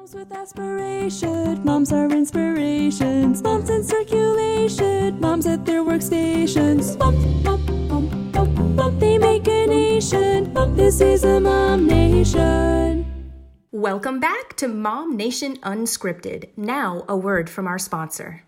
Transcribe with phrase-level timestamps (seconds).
[0.00, 6.98] Moms with aspiration, moms are inspirations, moms in circulation, moms at their workstations.
[6.98, 10.54] Mom, they make a nation.
[10.54, 13.04] Mom, this is a mom nation.
[13.72, 16.48] Welcome back to Mom Nation Unscripted.
[16.56, 18.42] Now, a word from our sponsor.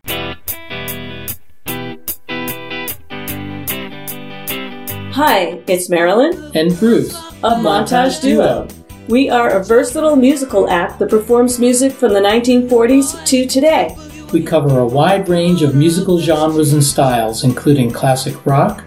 [5.12, 7.14] Hi, it's Marilyn and Bruce
[7.44, 8.68] of Montage Duo.
[9.08, 13.96] We are a versatile musical act that performs music from the 1940s to today.
[14.32, 18.84] We cover a wide range of musical genres and styles, including classic rock,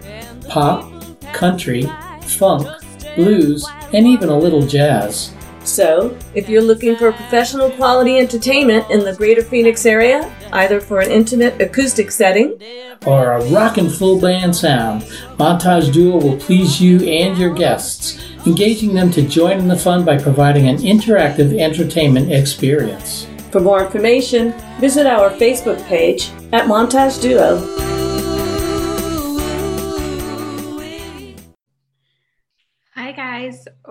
[0.47, 0.89] pop,
[1.33, 1.83] country,
[2.21, 2.65] funk,
[3.15, 5.34] blues, and even a little jazz.
[5.65, 10.99] So, if you're looking for professional quality entertainment in the greater Phoenix area, either for
[10.99, 12.59] an intimate acoustic setting
[13.05, 15.01] or a rockin' full band sound,
[15.39, 20.05] Montage Duo will please you and your guests, engaging them to join in the fun
[20.05, 23.25] by providing an interactive entertainment experience.
[23.51, 27.94] For more information, visit our Facebook page at Montage Duo.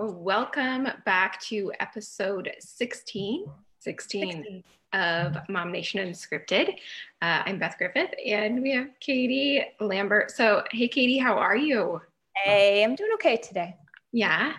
[0.07, 3.45] Welcome back to episode 16,
[3.79, 6.75] 16, of Mom Nation Unscripted.
[7.23, 10.29] Uh, I'm Beth Griffith, and we have Katie Lambert.
[10.29, 11.99] So, hey, Katie, how are you?
[12.35, 13.77] Hey, I'm doing okay today.
[14.11, 14.53] Yeah.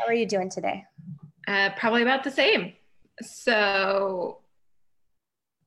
[0.00, 0.84] How are you doing today?
[1.46, 2.72] Uh, probably about the same.
[3.22, 4.38] So,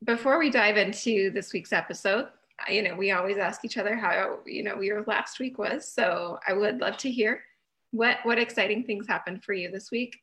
[0.03, 2.27] before we dive into this week's episode,
[2.69, 5.87] you know, we always ask each other how, you know, your last week was.
[5.87, 7.43] So, I would love to hear
[7.91, 10.17] what what exciting things happened for you this week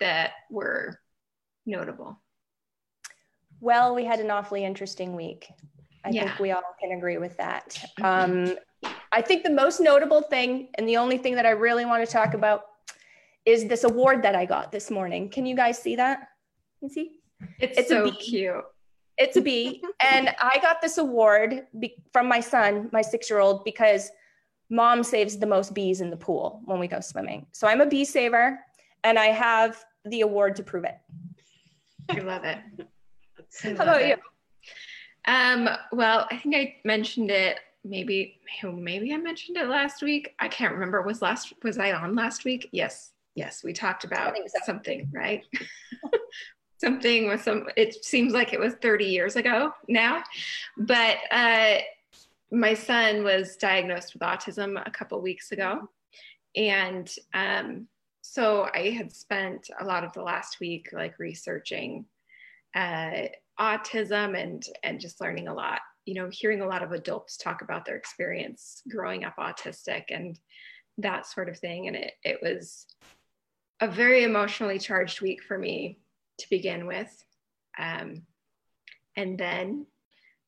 [0.00, 0.98] that were
[1.66, 2.20] notable.
[3.60, 5.46] Well, we had an awfully interesting week.
[6.04, 6.24] I Yeah.
[6.24, 7.78] think we all can agree with that.
[8.02, 8.56] Um,
[9.12, 12.10] I think the most notable thing, and the only thing that I really want to
[12.10, 12.64] talk about,
[13.44, 15.28] is this award that I got this morning.
[15.28, 16.28] Can you guys see that?
[16.80, 17.20] You see?
[17.60, 18.64] It's, It's so cute.
[19.18, 19.82] It's a bee.
[20.00, 24.10] and I got this award be- from my son, my six year old, because
[24.72, 27.46] mom saves the most bees in the pool when we go swimming.
[27.52, 28.58] So I'm a bee saver,
[29.04, 30.96] and I have the award to prove it.
[32.08, 32.58] I love it.
[33.64, 34.18] I How about it.
[34.18, 35.32] you?
[35.32, 40.34] Um, well, I think I mentioned it maybe maybe I mentioned it last week.
[40.38, 41.02] I can't remember.
[41.02, 42.68] Was last was I on last week?
[42.72, 43.12] Yes.
[43.34, 44.58] Yes, we talked about so.
[44.64, 45.42] something, right?
[46.78, 50.22] something with some it seems like it was 30 years ago now.
[50.76, 51.78] But uh
[52.52, 55.88] my son was diagnosed with autism a couple weeks ago.
[56.54, 57.88] And um
[58.22, 62.06] so I had spent a lot of the last week like researching
[62.74, 63.26] uh,
[63.60, 67.60] autism and and just learning a lot you know hearing a lot of adults talk
[67.60, 70.38] about their experience growing up autistic and
[70.96, 72.86] that sort of thing and it, it was
[73.80, 75.98] a very emotionally charged week for me
[76.38, 77.24] to begin with
[77.78, 78.22] um,
[79.16, 79.86] and then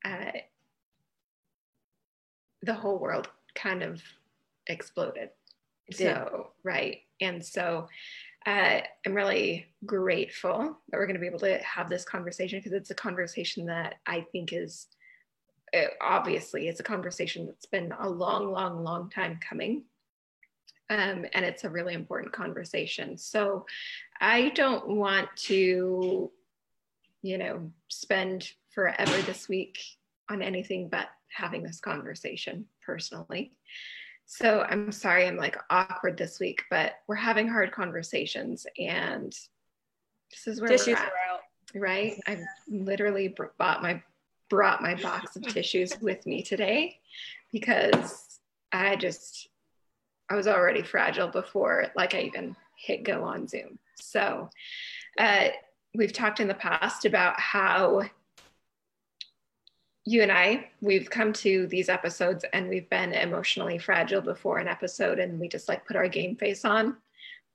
[0.04, 0.32] uh,
[2.64, 4.02] the whole world kind of
[4.66, 5.30] exploded
[5.88, 7.88] It so right and so
[8.46, 12.72] uh, I'm really grateful that we're going to be able to have this conversation because
[12.72, 14.88] it's a conversation that I think is
[15.74, 19.84] uh, obviously it's a conversation that's been a long, long, long time coming.
[20.90, 23.16] Um, and it's a really important conversation.
[23.16, 23.64] So
[24.20, 26.30] I don't want to,
[27.22, 29.78] you know, spend forever this week
[30.30, 33.52] on anything but having this conversation personally.
[34.26, 39.32] So I'm sorry I'm like awkward this week, but we're having hard conversations and
[40.30, 41.40] this is where Tissues we're at, are out.
[41.74, 42.20] right?
[42.26, 44.02] I've literally bought my
[44.50, 46.98] brought my box of tissues with me today
[47.52, 48.38] because
[48.72, 49.48] I just
[50.30, 53.78] I was already fragile before like I even hit go on Zoom.
[53.96, 54.48] So
[55.18, 55.48] uh,
[55.94, 58.02] we've talked in the past about how
[60.06, 64.68] you and I, we've come to these episodes and we've been emotionally fragile before an
[64.68, 66.96] episode and we just like put our game face on,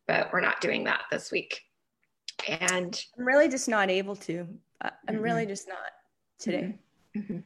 [0.08, 1.62] but we're not doing that this week.
[2.48, 4.48] And I'm really just not able to.
[4.82, 5.22] I- I'm Mhm.
[5.24, 5.78] really just not
[6.40, 6.75] today.
[7.16, 7.44] Mhm.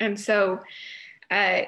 [0.00, 0.60] and so
[1.30, 1.62] uh,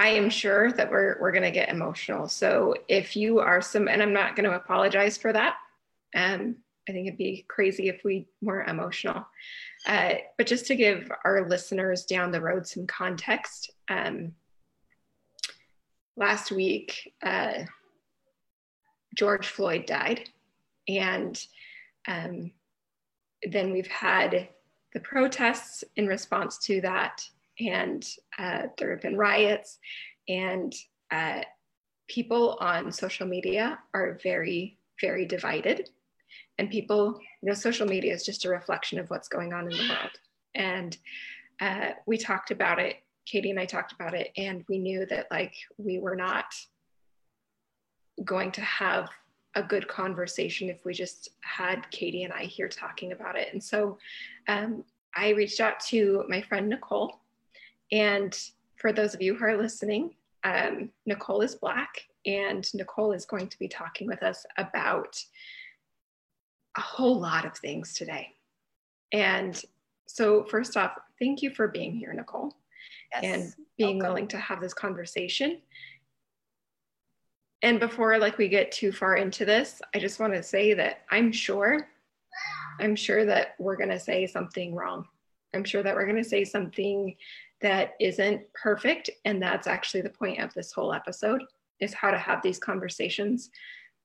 [0.00, 2.28] I am sure that we're, we're going to get emotional.
[2.28, 5.56] So if you are some, and I'm not going to apologize for that.
[6.14, 6.56] Um,
[6.88, 9.26] I think it'd be crazy if we weren't emotional.
[9.88, 14.34] Uh, but just to give our listeners down the road some context, um,
[16.16, 17.64] last week, uh,
[19.16, 20.28] George Floyd died.
[20.86, 21.42] And
[22.06, 22.52] um,
[23.50, 24.48] then we've had
[24.92, 27.22] the protests in response to that.
[27.60, 28.06] And
[28.38, 29.78] uh, there have been riots,
[30.28, 30.72] and
[31.10, 31.40] uh,
[32.06, 35.90] people on social media are very, very divided.
[36.58, 39.76] and people, you know, social media is just a reflection of what's going on in
[39.76, 40.10] the world.
[40.54, 40.96] And
[41.60, 42.96] uh, we talked about it.
[43.26, 46.54] Katie and I talked about it, and we knew that like we were not
[48.24, 49.08] going to have
[49.54, 53.48] a good conversation if we just had Katie and I here talking about it.
[53.52, 53.98] And so
[54.46, 54.84] um,
[55.14, 57.20] I reached out to my friend Nicole.
[57.92, 58.38] And
[58.76, 60.14] for those of you who are listening,
[60.44, 65.20] um, Nicole is Black, and Nicole is going to be talking with us about
[66.78, 68.28] a whole lot of things today.
[69.12, 69.60] And
[70.06, 72.56] so, first off, thank you for being here, Nicole,
[73.12, 73.24] yes.
[73.24, 74.08] and being Welcome.
[74.08, 75.58] willing to have this conversation
[77.62, 81.02] and before like we get too far into this i just want to say that
[81.10, 81.88] i'm sure
[82.80, 85.04] i'm sure that we're going to say something wrong
[85.54, 87.14] i'm sure that we're going to say something
[87.60, 91.42] that isn't perfect and that's actually the point of this whole episode
[91.80, 93.50] is how to have these conversations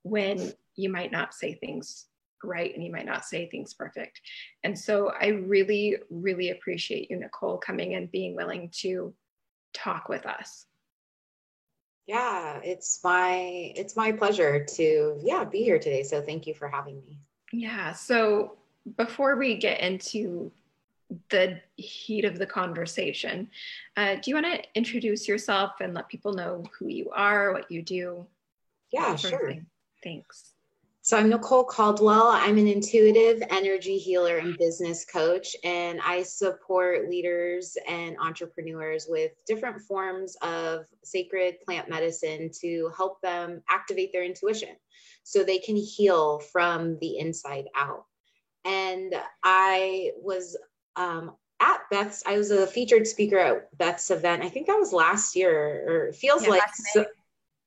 [0.03, 2.07] when you might not say things
[2.43, 4.21] right and you might not say things perfect
[4.63, 9.13] and so i really really appreciate you nicole coming and being willing to
[9.73, 10.65] talk with us
[12.05, 16.03] yeah, it's my it's my pleasure to yeah, be here today.
[16.03, 17.19] So thank you for having me.
[17.51, 18.57] Yeah, so
[18.97, 20.51] before we get into
[21.29, 23.49] the heat of the conversation,
[23.95, 27.71] uh, do you want to introduce yourself and let people know who you are, what
[27.71, 28.25] you do?
[28.91, 29.53] Yeah, sure.
[30.03, 30.52] Thanks.
[31.05, 32.29] So I'm Nicole Caldwell.
[32.29, 39.33] I'm an intuitive energy healer and business coach, and I support leaders and entrepreneurs with
[39.45, 44.69] different forms of sacred plant medicine to help them activate their intuition
[45.23, 48.05] so they can heal from the inside out.
[48.63, 49.13] And
[49.43, 50.55] I was
[50.95, 54.41] um, at Beth's, I was a featured speaker at Beth's event.
[54.41, 56.61] I think that was last year, or feels yeah, like.
[56.93, 57.05] So,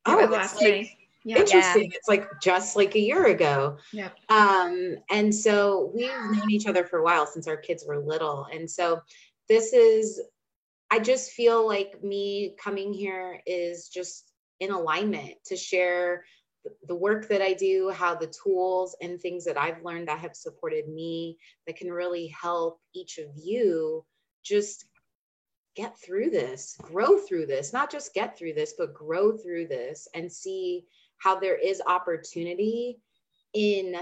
[0.07, 1.39] oh, last May yeah.
[1.41, 1.91] interesting.
[1.91, 1.97] Yeah.
[1.97, 3.79] It's like just like a year ago.
[3.93, 4.11] Yeah.
[4.29, 8.47] Um, and so we've known each other for a while since our kids were little.
[8.53, 9.01] And so
[9.49, 10.21] this is,
[10.91, 14.31] I just feel like me coming here is just
[14.61, 16.25] in alignment to share
[16.87, 20.37] the work that I do, how the tools and things that I've learned that have
[20.37, 24.05] supported me that can really help each of you
[24.45, 24.87] just
[25.75, 30.09] get through this, grow through this, not just get through this, but grow through this
[30.15, 30.87] and see
[31.19, 32.99] how there is opportunity
[33.55, 33.97] in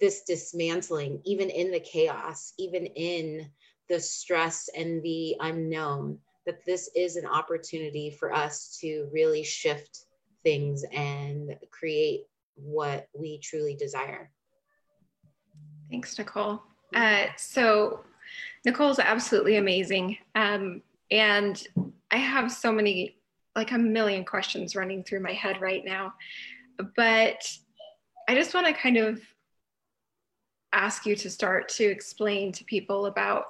[0.00, 3.48] this dismantling, even in the chaos, even in
[3.88, 10.06] the stress and the unknown, that this is an opportunity for us to really shift
[10.42, 12.24] things and create
[12.54, 14.30] what we truly desire.
[15.90, 16.62] Thanks, Nicole.
[16.94, 18.04] Uh, so,
[18.64, 20.16] Nicole's absolutely amazing.
[20.34, 21.66] Um, and
[22.10, 23.16] I have so many
[23.56, 26.14] like a million questions running through my head right now.
[26.96, 27.48] But
[28.28, 29.20] I just want to kind of
[30.72, 33.44] ask you to start to explain to people about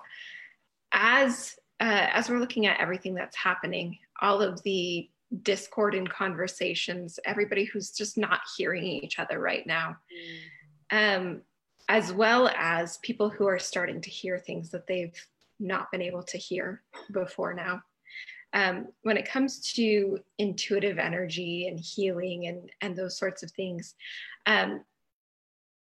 [0.92, 5.08] as uh, as we're looking at everything that's happening, all of the
[5.42, 9.96] discord in conversations, everybody who's just not hearing each other right now,
[10.92, 11.42] um,
[11.88, 15.18] as well as people who are starting to hear things that they've
[15.58, 17.82] not been able to hear before now
[18.54, 23.94] um, when it comes to intuitive energy and healing and, and those sorts of things,
[24.46, 24.82] um,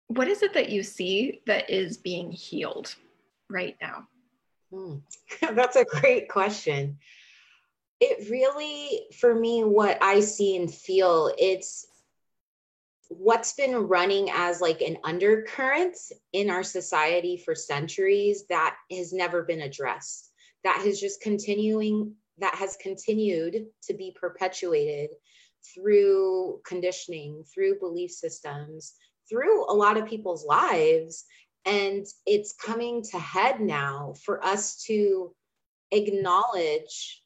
[0.07, 2.95] what is it that you see that is being healed
[3.49, 4.07] right now?
[4.71, 4.95] Hmm.
[5.55, 6.97] That's a great question.
[7.99, 11.85] It really, for me, what I see and feel, it's
[13.09, 15.97] what's been running as like an undercurrent
[16.31, 20.31] in our society for centuries that has never been addressed
[20.63, 25.11] that has just continuing that has continued to be perpetuated
[25.73, 28.93] through conditioning, through belief systems,
[29.29, 31.25] through a lot of people's lives.
[31.65, 35.33] And it's coming to head now for us to
[35.91, 37.23] acknowledge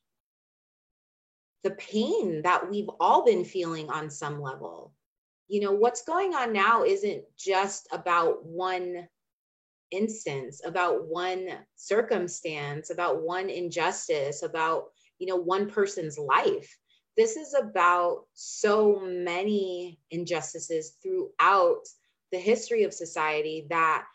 [1.63, 4.93] the pain that we've all been feeling on some level.
[5.47, 9.07] You know, what's going on now isn't just about one
[9.91, 16.77] instance, about one circumstance, about one injustice, about you know one person's life.
[17.15, 21.81] This is about so many injustices throughout
[22.31, 24.05] the history of society that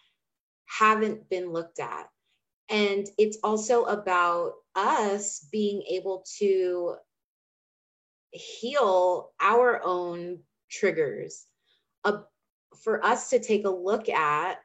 [0.66, 2.08] haven't been looked at.
[2.68, 6.94] And it's also about us being able to
[8.30, 10.38] heal our own
[10.70, 11.46] triggers.
[12.04, 12.22] Uh,
[12.82, 14.58] for us to take a look at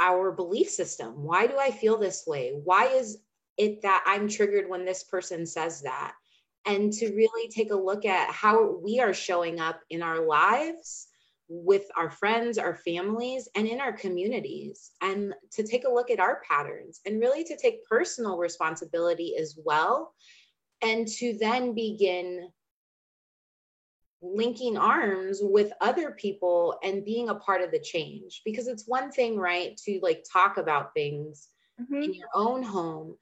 [0.00, 1.22] our belief system.
[1.22, 2.52] Why do i feel this way?
[2.64, 3.18] Why is
[3.56, 6.14] it that I'm triggered when this person says that.
[6.66, 11.08] And to really take a look at how we are showing up in our lives
[11.48, 16.20] with our friends, our families, and in our communities, and to take a look at
[16.20, 20.14] our patterns and really to take personal responsibility as well,
[20.80, 22.48] and to then begin
[24.22, 28.40] linking arms with other people and being a part of the change.
[28.44, 32.02] Because it's one thing, right, to like talk about things mm-hmm.
[32.02, 33.16] in your own home.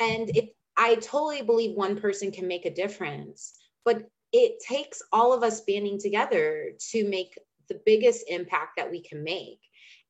[0.00, 5.32] And it, I totally believe one person can make a difference, but it takes all
[5.32, 7.38] of us banding together to make
[7.68, 9.60] the biggest impact that we can make.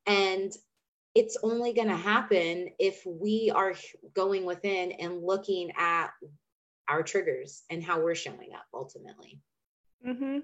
[0.07, 0.53] And
[1.15, 3.75] it's only going to happen if we are
[4.15, 6.11] going within and looking at
[6.89, 9.41] our triggers and how we're showing up ultimately.
[10.07, 10.39] Mm-hmm.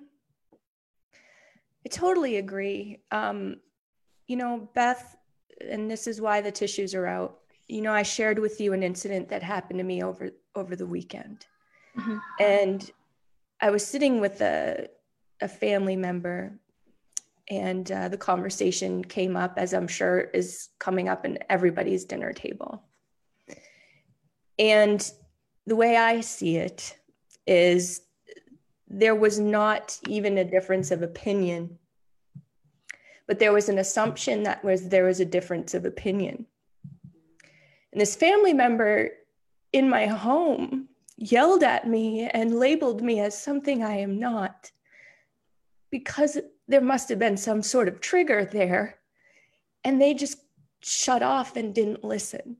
[1.84, 3.00] I totally agree.
[3.10, 3.56] Um,
[4.26, 5.16] you know, Beth,
[5.60, 7.41] and this is why the tissues are out.
[7.68, 10.86] You know, I shared with you an incident that happened to me over over the
[10.86, 11.46] weekend,
[11.96, 12.18] mm-hmm.
[12.40, 12.90] and
[13.60, 14.88] I was sitting with a
[15.40, 16.58] a family member
[17.50, 22.32] and uh, the conversation came up as i'm sure is coming up in everybody's dinner
[22.32, 22.82] table.
[24.58, 25.10] And
[25.66, 26.96] the way i see it
[27.46, 28.02] is
[28.88, 31.78] there was not even a difference of opinion
[33.26, 36.46] but there was an assumption that was there was a difference of opinion
[37.92, 39.10] and this family member
[39.72, 44.70] in my home yelled at me and labeled me as something i am not
[45.90, 48.98] because there must have been some sort of trigger there
[49.84, 50.38] and they just
[50.82, 52.56] shut off and didn't listen.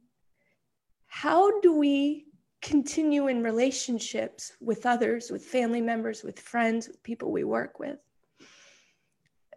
[1.07, 2.27] How do we
[2.61, 7.99] continue in relationships with others, with family members, with friends, with people we work with?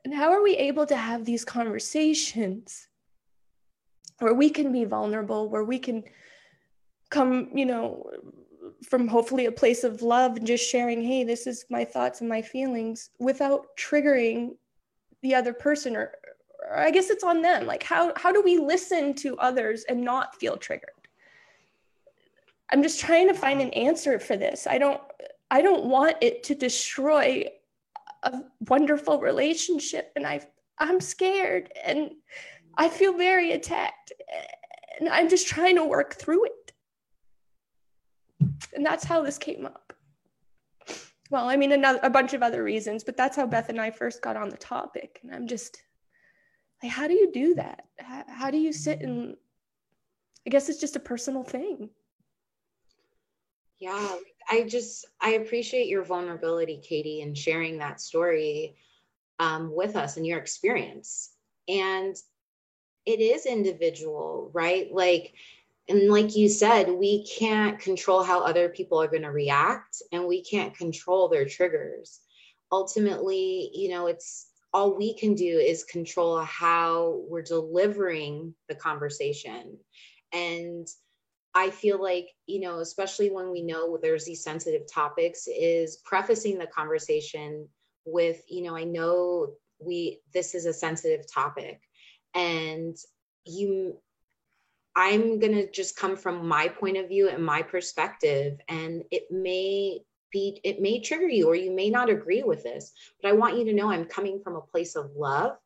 [0.03, 2.87] And how are we able to have these conversations
[4.19, 6.03] where we can be vulnerable, where we can
[7.09, 8.09] come, you know,
[8.83, 12.29] from hopefully a place of love and just sharing, hey, this is my thoughts and
[12.29, 14.55] my feelings without triggering
[15.21, 16.13] the other person or,
[16.69, 17.65] or I guess it's on them.
[17.65, 20.89] Like how how do we listen to others and not feel triggered?
[22.71, 24.67] I'm just trying to find an answer for this.
[24.67, 25.01] I don't
[25.51, 27.45] I don't want it to destroy
[28.23, 30.41] a wonderful relationship and I
[30.79, 32.11] I'm scared and
[32.77, 34.11] I feel very attacked
[34.99, 36.73] and I'm just trying to work through it.
[38.73, 39.93] And that's how this came up.
[41.31, 43.91] Well, I mean, another, a bunch of other reasons, but that's how Beth and I
[43.91, 45.19] first got on the topic.
[45.23, 45.81] And I'm just
[46.83, 47.85] like, how do you do that?
[47.99, 49.35] How, how do you sit and
[50.45, 51.89] I guess it's just a personal thing.
[53.79, 54.15] Yeah,
[54.49, 58.75] I just, I appreciate your vulnerability, Katie, and sharing that story
[59.39, 61.31] um, with us and your experience.
[61.67, 62.15] And
[63.05, 64.91] it is individual, right?
[64.91, 65.33] Like,
[65.87, 70.25] and like you said we can't control how other people are going to react and
[70.25, 72.21] we can't control their triggers.
[72.71, 79.77] Ultimately you know it's all we can do is control how we're delivering the conversation.
[80.33, 80.87] And
[81.55, 86.57] i feel like you know especially when we know there's these sensitive topics is prefacing
[86.57, 87.67] the conversation
[88.05, 91.79] with you know i know we this is a sensitive topic
[92.35, 92.95] and
[93.45, 93.97] you
[94.95, 98.59] I'm going to just come from my point of view and my perspective.
[98.69, 99.99] And it may
[100.31, 103.57] be, it may trigger you or you may not agree with this, but I want
[103.57, 105.57] you to know I'm coming from a place of love.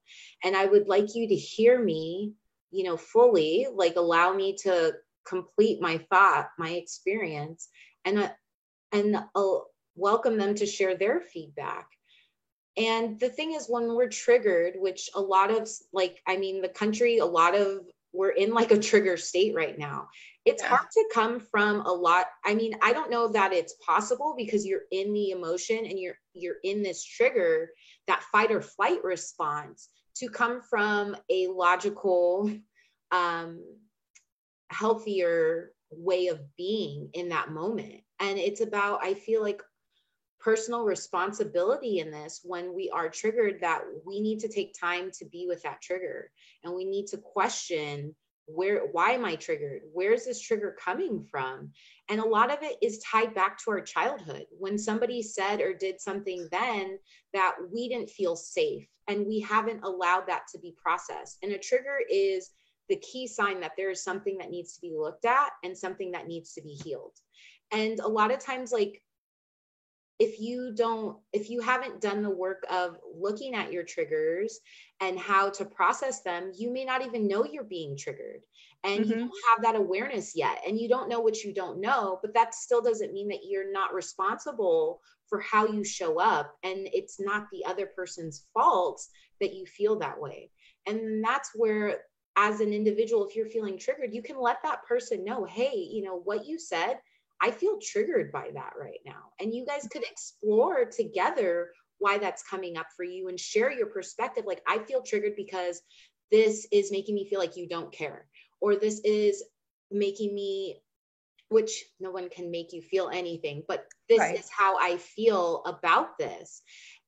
[0.43, 2.33] And I would like you to hear me,
[2.71, 4.93] you know, fully, like allow me to
[5.27, 7.69] complete my thought, my experience,
[8.05, 8.29] and, uh,
[8.91, 9.57] and uh,
[9.95, 11.87] welcome them to share their feedback.
[12.77, 16.69] And the thing is, when we're triggered, which a lot of, like, I mean, the
[16.69, 17.81] country, a lot of
[18.13, 20.09] we're in like a trigger state right now.
[20.45, 20.69] It's yeah.
[20.69, 22.25] hard to come from a lot.
[22.43, 26.17] I mean, I don't know that it's possible because you're in the emotion and you're
[26.33, 27.69] you're in this trigger,
[28.07, 32.51] that fight or flight response to come from a logical
[33.11, 33.63] um
[34.71, 38.01] healthier way of being in that moment.
[38.19, 39.61] And it's about I feel like
[40.39, 45.25] personal responsibility in this when we are triggered that we need to take time to
[45.25, 46.31] be with that trigger.
[46.63, 48.15] And we need to question
[48.51, 49.81] where why am i triggered?
[49.93, 51.71] Where's this trigger coming from?
[52.09, 54.45] And a lot of it is tied back to our childhood.
[54.57, 56.97] When somebody said or did something then
[57.33, 61.37] that we didn't feel safe and we haven't allowed that to be processed.
[61.43, 62.49] And a trigger is
[62.89, 66.11] the key sign that there is something that needs to be looked at and something
[66.11, 67.13] that needs to be healed.
[67.71, 69.03] And a lot of times like
[70.19, 74.59] if you don't if you haven't done the work of looking at your triggers
[74.99, 78.41] and how to process them you may not even know you're being triggered.
[78.83, 79.09] And mm-hmm.
[79.09, 80.61] you don't have that awareness yet.
[80.65, 83.71] And you don't know what you don't know but that still doesn't mean that you're
[83.71, 86.53] not responsible for how you show up.
[86.63, 89.01] And it's not the other person's fault
[89.39, 90.51] that you feel that way.
[90.85, 92.01] And that's where
[92.35, 96.03] as an individual if you're feeling triggered you can let that person know hey you
[96.03, 96.95] know what you said
[97.41, 99.31] I feel triggered by that right now.
[99.39, 103.87] And you guys could explore together why that's coming up for you and share your
[103.87, 104.45] perspective.
[104.45, 105.81] Like, I feel triggered because
[106.31, 108.27] this is making me feel like you don't care,
[108.61, 109.43] or this is
[109.91, 110.81] making me,
[111.49, 114.37] which no one can make you feel anything, but this right.
[114.37, 116.61] is how I feel about this.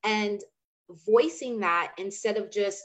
[0.03, 0.41] And
[1.05, 2.81] voicing that instead of just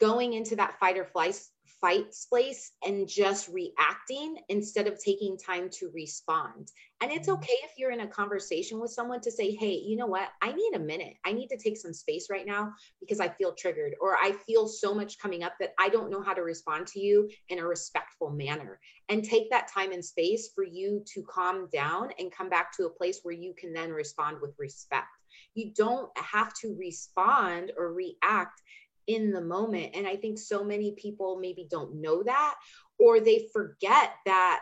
[0.00, 1.40] going into that fight or flight
[1.80, 6.70] fight space and just reacting instead of taking time to respond.
[7.00, 7.42] And it's mm-hmm.
[7.42, 10.28] okay if you're in a conversation with someone to say, hey, you know what?
[10.40, 11.14] I need a minute.
[11.24, 14.66] I need to take some space right now because I feel triggered or I feel
[14.66, 17.66] so much coming up that I don't know how to respond to you in a
[17.66, 18.80] respectful manner.
[19.10, 22.86] And take that time and space for you to calm down and come back to
[22.86, 25.08] a place where you can then respond with respect.
[25.54, 28.62] You don't have to respond or react
[29.06, 29.94] in the moment.
[29.94, 32.54] And I think so many people maybe don't know that,
[32.98, 34.60] or they forget that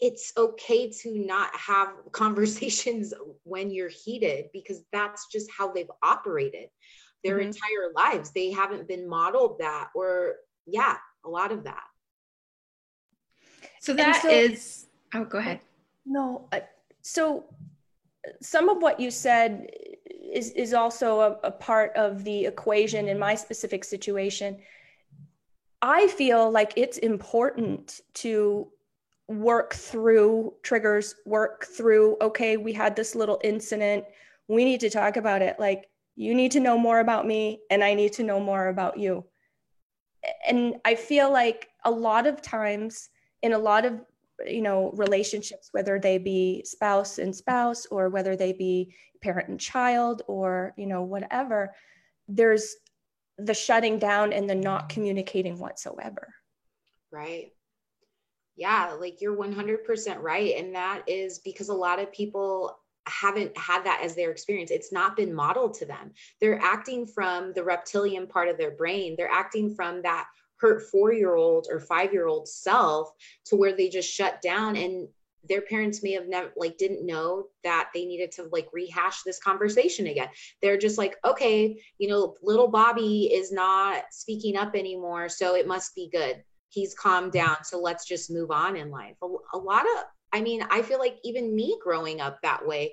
[0.00, 3.12] it's okay to not have conversations
[3.44, 6.68] when you're heated because that's just how they've operated
[7.24, 7.48] their mm-hmm.
[7.48, 8.30] entire lives.
[8.30, 10.36] They haven't been modeled that, or
[10.66, 11.82] yeah, a lot of that.
[13.80, 14.86] So that so, is.
[15.14, 15.60] Oh, go ahead.
[16.04, 16.60] No, uh,
[17.02, 17.44] so
[18.40, 19.68] some of what you said
[20.32, 24.58] is, is also a, a part of the equation in my specific situation.
[25.80, 28.68] I feel like it's important to
[29.28, 34.04] work through triggers, work through, okay, we had this little incident.
[34.48, 35.60] We need to talk about it.
[35.60, 38.98] Like, you need to know more about me, and I need to know more about
[38.98, 39.24] you.
[40.48, 43.10] And I feel like a lot of times
[43.42, 44.00] in a lot of
[44.46, 49.60] you know relationships whether they be spouse and spouse or whether they be parent and
[49.60, 51.74] child or you know whatever
[52.28, 52.76] there's
[53.38, 56.34] the shutting down and the not communicating whatsoever
[57.10, 57.52] right
[58.56, 63.84] yeah like you're 100% right and that is because a lot of people haven't had
[63.84, 64.70] that as their experience.
[64.70, 66.12] It's not been modeled to them.
[66.40, 69.14] They're acting from the reptilian part of their brain.
[69.16, 70.26] They're acting from that
[70.60, 73.10] hurt four year old or five year old self
[73.46, 75.08] to where they just shut down and
[75.48, 79.38] their parents may have never like didn't know that they needed to like rehash this
[79.38, 80.28] conversation again.
[80.60, 85.66] They're just like okay you know little bobby is not speaking up anymore so it
[85.66, 86.42] must be good.
[86.70, 87.46] He's calmed mm-hmm.
[87.46, 89.16] down so let's just move on in life.
[89.22, 92.92] A, a lot of i mean i feel like even me growing up that way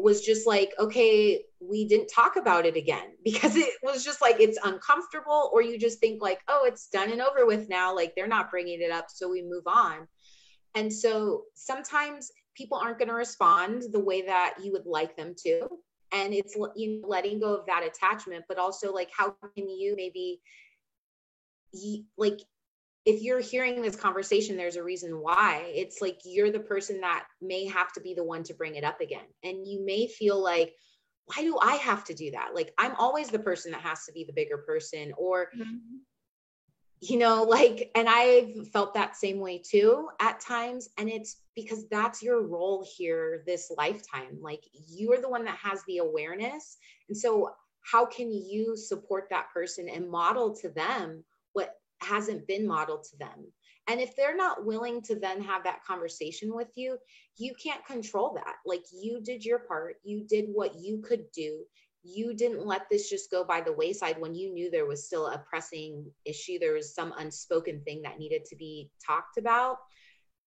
[0.00, 4.40] was just like, okay, we didn't talk about it again because it was just like
[4.40, 7.94] it's uncomfortable, or you just think like, oh, it's done and over with now.
[7.94, 10.08] Like they're not bringing it up, so we move on.
[10.74, 15.34] And so sometimes people aren't going to respond the way that you would like them
[15.44, 15.68] to.
[16.12, 19.94] And it's you know, letting go of that attachment, but also like, how can you
[19.96, 20.40] maybe
[22.16, 22.40] like
[23.06, 25.72] if you're hearing this conversation, there's a reason why.
[25.74, 28.84] It's like you're the person that may have to be the one to bring it
[28.84, 29.24] up again.
[29.42, 30.74] And you may feel like,
[31.26, 32.50] why do I have to do that?
[32.54, 35.76] Like, I'm always the person that has to be the bigger person, or, mm-hmm.
[37.00, 40.88] you know, like, and I've felt that same way too at times.
[40.98, 44.38] And it's because that's your role here this lifetime.
[44.40, 46.78] Like, you're the one that has the awareness.
[47.08, 47.50] And so,
[47.82, 53.16] how can you support that person and model to them what hasn't been modeled to
[53.18, 53.52] them.
[53.90, 56.96] And if they're not willing to then have that conversation with you,
[57.36, 58.54] you can't control that.
[58.64, 61.64] Like you did your part, you did what you could do.
[62.04, 65.26] You didn't let this just go by the wayside when you knew there was still
[65.26, 69.78] a pressing issue, there was some unspoken thing that needed to be talked about.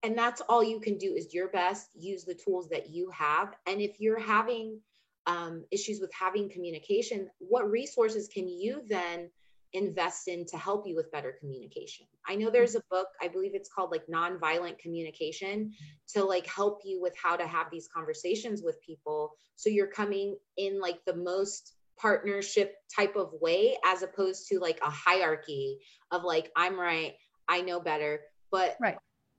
[0.04, 3.54] And that's all you can do is your best, use the tools that you have.
[3.66, 4.78] And if you're having
[5.26, 9.30] um, issues with having communication, what resources can you then?
[9.74, 12.06] Invest in to help you with better communication.
[12.26, 15.72] I know there's a book, I believe it's called like nonviolent communication
[16.14, 20.36] to like help you with how to have these conversations with people so you're coming
[20.56, 25.78] in like the most partnership type of way as opposed to like a hierarchy
[26.10, 27.14] of like I'm right,
[27.48, 28.98] I know better, but right.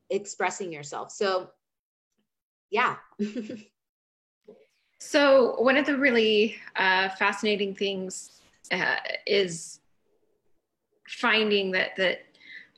[0.09, 1.11] expressing yourself.
[1.11, 1.49] So
[2.69, 2.95] yeah.
[4.99, 8.39] so one of the really uh, fascinating things
[8.71, 8.95] uh,
[9.27, 9.79] is
[11.19, 12.19] finding that that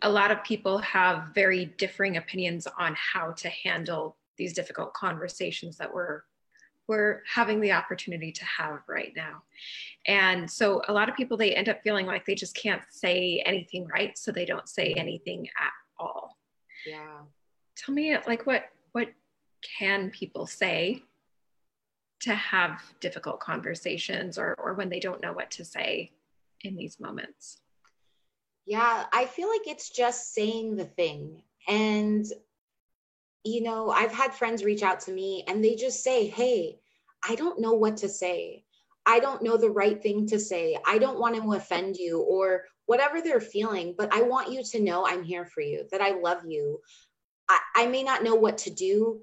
[0.01, 5.77] a lot of people have very differing opinions on how to handle these difficult conversations
[5.77, 6.23] that we're
[6.87, 9.41] we're having the opportunity to have right now.
[10.05, 13.41] And so a lot of people they end up feeling like they just can't say
[13.45, 16.37] anything right, so they don't say anything at all.
[16.85, 17.21] Yeah.
[17.75, 19.09] Tell me like what what
[19.79, 21.03] can people say
[22.19, 26.11] to have difficult conversations or or when they don't know what to say
[26.61, 27.61] in these moments?
[28.65, 31.43] Yeah, I feel like it's just saying the thing.
[31.67, 32.25] And
[33.43, 36.79] you know, I've had friends reach out to me and they just say, Hey,
[37.27, 38.63] I don't know what to say.
[39.05, 40.77] I don't know the right thing to say.
[40.85, 44.81] I don't want to offend you or whatever they're feeling, but I want you to
[44.81, 46.81] know I'm here for you, that I love you.
[47.47, 49.21] I, I may not know what to do,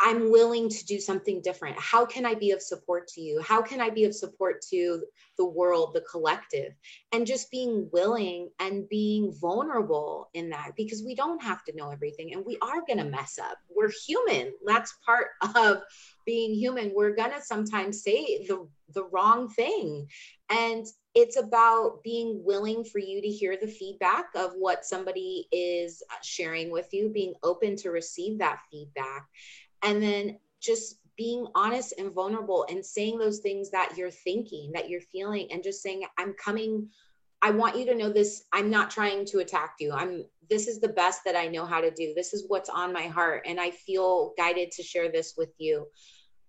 [0.00, 1.76] I'm willing to do something different.
[1.78, 3.40] How can I be of support to you?
[3.42, 5.02] How can I be of support to
[5.36, 6.72] the world, the collective?
[7.12, 11.90] And just being willing and being vulnerable in that because we don't have to know
[11.90, 13.58] everything and we are going to mess up.
[13.74, 14.52] We're human.
[14.64, 15.82] That's part of
[16.24, 16.92] being human.
[16.94, 20.06] We're going to sometimes say the, the wrong thing.
[20.48, 26.02] And it's about being willing for you to hear the feedback of what somebody is
[26.12, 29.26] uh, sharing with you, being open to receive that feedback
[29.82, 34.88] and then just being honest and vulnerable and saying those things that you're thinking that
[34.88, 36.88] you're feeling and just saying i'm coming.
[37.40, 38.46] I want you to know this.
[38.52, 39.92] I'm not trying to attack you.
[39.92, 42.12] I'm this is the best that i know how to do.
[42.14, 45.86] This is what's on my heart and i feel guided to share this with you.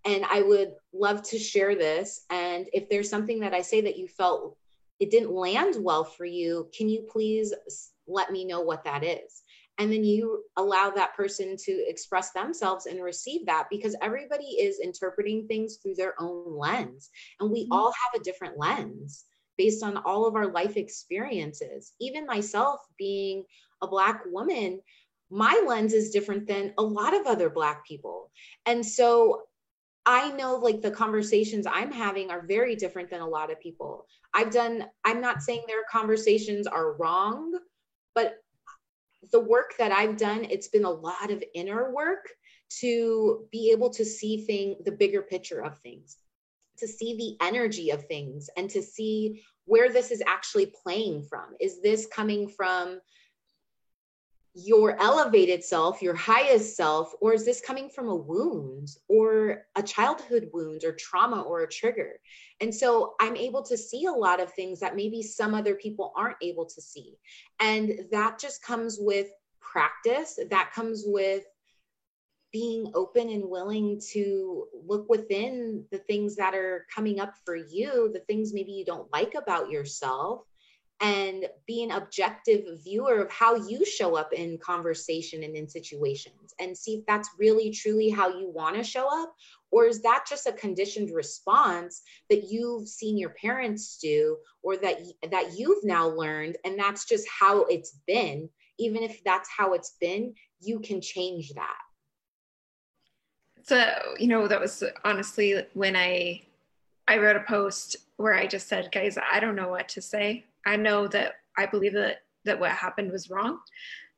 [0.06, 2.26] And i would love to share this.
[2.30, 4.58] And if there's something that i say that you felt
[5.00, 7.54] it didn't land well for you can you please
[8.08, 9.44] let me know what that is
[9.80, 14.80] and then you allow that person to express themselves and receive that because everybody is
[14.80, 17.74] interpreting things through their own lens and we mm-hmm.
[17.74, 19.26] all have a different lens
[19.58, 23.44] based on all of our life experiences even myself being
[23.82, 24.80] a black woman
[25.32, 28.30] my lens is different than a lot of other black people
[28.66, 29.44] and so
[30.06, 34.08] I know like the conversations I'm having are very different than a lot of people.
[34.34, 37.54] I've done, I'm not saying their conversations are wrong,
[38.16, 38.38] but
[39.32, 42.30] the work that I've done, it's been a lot of inner work
[42.82, 46.18] to be able to see thing the bigger picture of things,
[46.78, 51.56] to see the energy of things and to see where this is actually playing from.
[51.60, 53.00] Is this coming from
[54.66, 59.84] your elevated self, your highest self, or is this coming from a wound or a
[59.84, 62.20] childhood wound or trauma or a trigger?
[62.60, 66.14] And so I'm able to see a lot of things that maybe some other people
[66.16, 67.18] aren't able to see.
[67.60, 69.28] And that just comes with
[69.62, 71.44] practice, that comes with
[72.52, 78.10] being open and willing to look within the things that are coming up for you,
[78.12, 80.42] the things maybe you don't like about yourself
[81.02, 86.54] and be an objective viewer of how you show up in conversation and in situations
[86.60, 89.34] and see if that's really truly how you want to show up?
[89.72, 95.00] Or is that just a conditioned response that you've seen your parents do or that
[95.32, 98.50] that you've now learned and that's just how it's been?
[98.78, 101.78] Even if that's how it's been you can change that.
[103.64, 106.42] So you know that was honestly when i
[107.08, 110.44] i wrote a post where i just said guys i don't know what to say
[110.66, 113.60] I know that I believe that that what happened was wrong.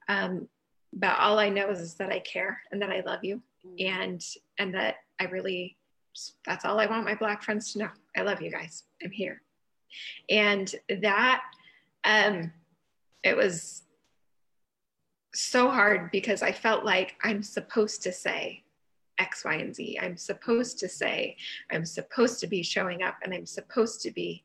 [0.08, 0.48] Um,
[0.94, 3.90] but all I know is, is that I care and that I love you mm.
[3.90, 4.24] and
[4.58, 5.78] and that I really
[6.46, 7.90] that's all I want my black friends to know.
[8.18, 8.84] I love you guys.
[9.04, 9.42] I'm here.
[10.30, 11.44] And that
[12.04, 12.52] um
[13.24, 13.84] it was
[15.34, 18.64] so hard because I felt like I'm supposed to say
[19.22, 20.00] X, Y, and Z.
[20.02, 21.38] I'm supposed to say,
[21.72, 24.44] I'm supposed to be showing up and I'm supposed to be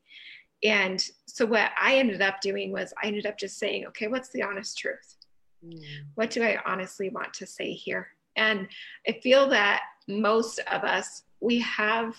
[0.63, 4.29] and so what I ended up doing was I ended up just saying, okay, what's
[4.29, 5.17] the honest truth?
[5.65, 5.81] Mm.
[6.15, 8.07] What do I honestly want to say here?
[8.35, 8.67] And
[9.07, 12.15] I feel that most of us, we have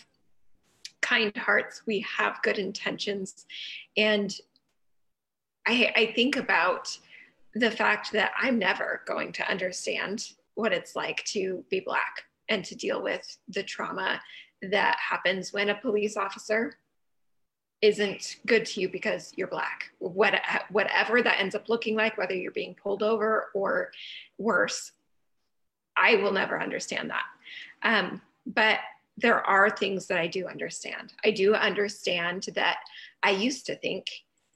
[1.00, 3.46] kind hearts, we have good intentions.
[3.96, 4.34] And
[5.66, 6.96] I, I think about
[7.54, 12.64] the fact that I'm never going to understand what it's like to be Black and
[12.64, 14.20] to deal with the trauma
[14.62, 16.74] that happens when a police officer
[17.80, 19.90] isn't good to you because you're black.
[19.98, 20.34] What,
[20.70, 23.90] whatever that ends up looking like whether you're being pulled over or
[24.38, 24.92] worse
[25.98, 27.24] i will never understand that.
[27.82, 28.78] Um, but
[29.16, 31.12] there are things that i do understand.
[31.24, 32.78] I do understand that
[33.22, 34.06] i used to think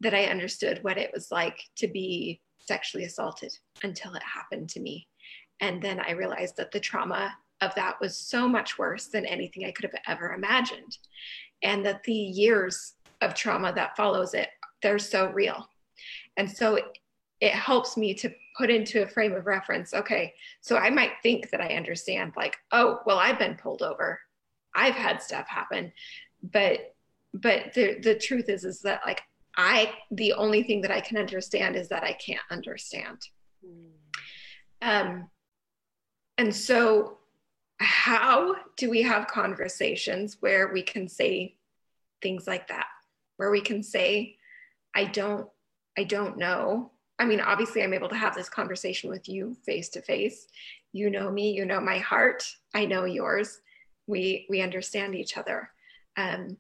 [0.00, 4.80] that i understood what it was like to be sexually assaulted until it happened to
[4.80, 5.08] me.
[5.61, 9.64] And then i realized that the trauma of that was so much worse than anything
[9.64, 10.98] i could have ever imagined.
[11.62, 14.48] And that the years of trauma that follows it
[14.82, 15.68] they're so real
[16.37, 16.76] and so
[17.40, 21.50] it, helps me to put into a frame of reference okay so i might think
[21.50, 24.20] that i understand like oh well i've been pulled over
[24.74, 25.92] I've had stuff happen,
[26.42, 26.94] but
[27.35, 29.22] but the the truth is is that like
[29.56, 33.18] I the only thing that I can understand is that I can't understand.
[33.64, 33.90] Mm.
[34.82, 35.30] Um,
[36.38, 37.18] and so,
[37.78, 41.56] how do we have conversations where we can say
[42.22, 42.87] things like that,
[43.42, 44.37] where we can say,
[44.94, 45.48] "I don't,
[45.98, 49.88] I don't know." I mean, obviously, I'm able to have this conversation with you face
[49.90, 50.46] to face.
[50.92, 53.61] You know me, you know my heart, I know yours.
[54.07, 55.70] We we understand each other.
[56.16, 56.57] Um,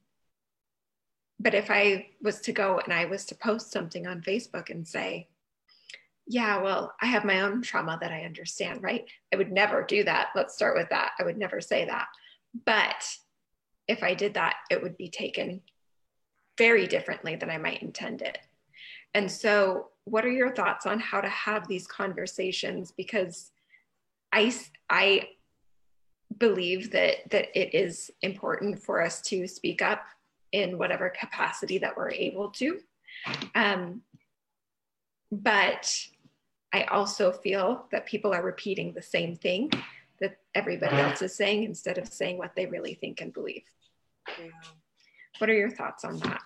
[1.38, 4.86] but if I was to go and I was to post something on Facebook and
[4.86, 5.28] say,
[6.26, 9.04] yeah, well, I have my own trauma that I understand, right?
[9.32, 10.30] I would never do that.
[10.34, 11.12] Let's start with that.
[11.20, 12.08] I would never say that.
[12.66, 13.04] But
[13.86, 15.60] if I did that, it would be taken
[16.62, 18.38] very differently than I might intend it.
[19.14, 22.92] And so, what are your thoughts on how to have these conversations?
[22.96, 23.50] Because
[24.32, 24.54] I,
[24.88, 25.30] I
[26.38, 30.04] believe that that it is important for us to speak up
[30.52, 32.78] in whatever capacity that we're able to.
[33.56, 34.02] Um,
[35.32, 35.84] but
[36.72, 39.72] I also feel that people are repeating the same thing
[40.20, 43.64] that everybody else is saying instead of saying what they really think and believe.
[44.38, 44.50] Yeah.
[45.38, 46.42] What are your thoughts on that?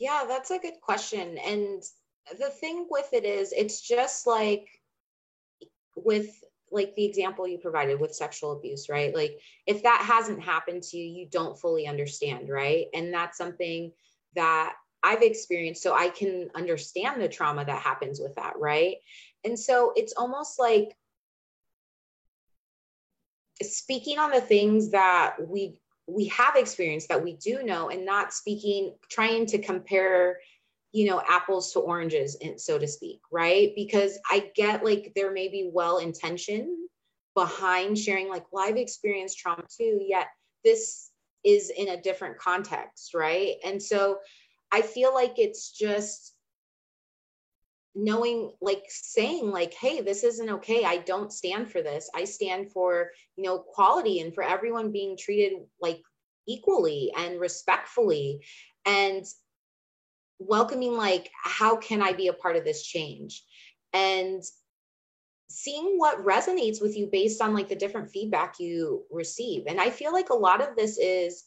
[0.00, 1.36] Yeah, that's a good question.
[1.38, 1.82] And
[2.38, 4.66] the thing with it is, it's just like
[5.94, 9.14] with like the example you provided with sexual abuse, right?
[9.14, 12.86] Like if that hasn't happened to you, you don't fully understand, right?
[12.94, 13.92] And that's something
[14.36, 18.96] that I've experienced so I can understand the trauma that happens with that, right?
[19.44, 20.96] And so it's almost like
[23.62, 28.32] speaking on the things that we we have experienced that we do know and not
[28.32, 30.38] speaking trying to compare
[30.92, 33.72] you know apples to oranges so to speak right?
[33.76, 36.88] Because i get like there may be well intention
[37.34, 40.26] behind sharing like well i've experienced trauma too yet
[40.64, 41.10] this
[41.44, 43.54] is in a different context right?
[43.64, 44.18] And so
[44.72, 46.34] i feel like it's just
[47.94, 50.84] knowing like saying like hey this isn't okay.
[50.84, 52.08] I don't stand for this.
[52.14, 56.00] I stand for you know quality and for everyone being treated like
[56.46, 58.44] equally and respectfully.
[58.86, 59.24] And
[60.38, 63.44] welcoming like how can i be a part of this change?
[63.92, 64.42] And
[65.48, 69.64] seeing what resonates with you based on like the different feedback you receive.
[69.66, 71.44] And i feel like a lot of this is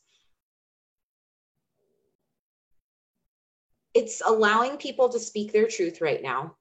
[3.93, 6.56] it's allowing people to speak their truth right now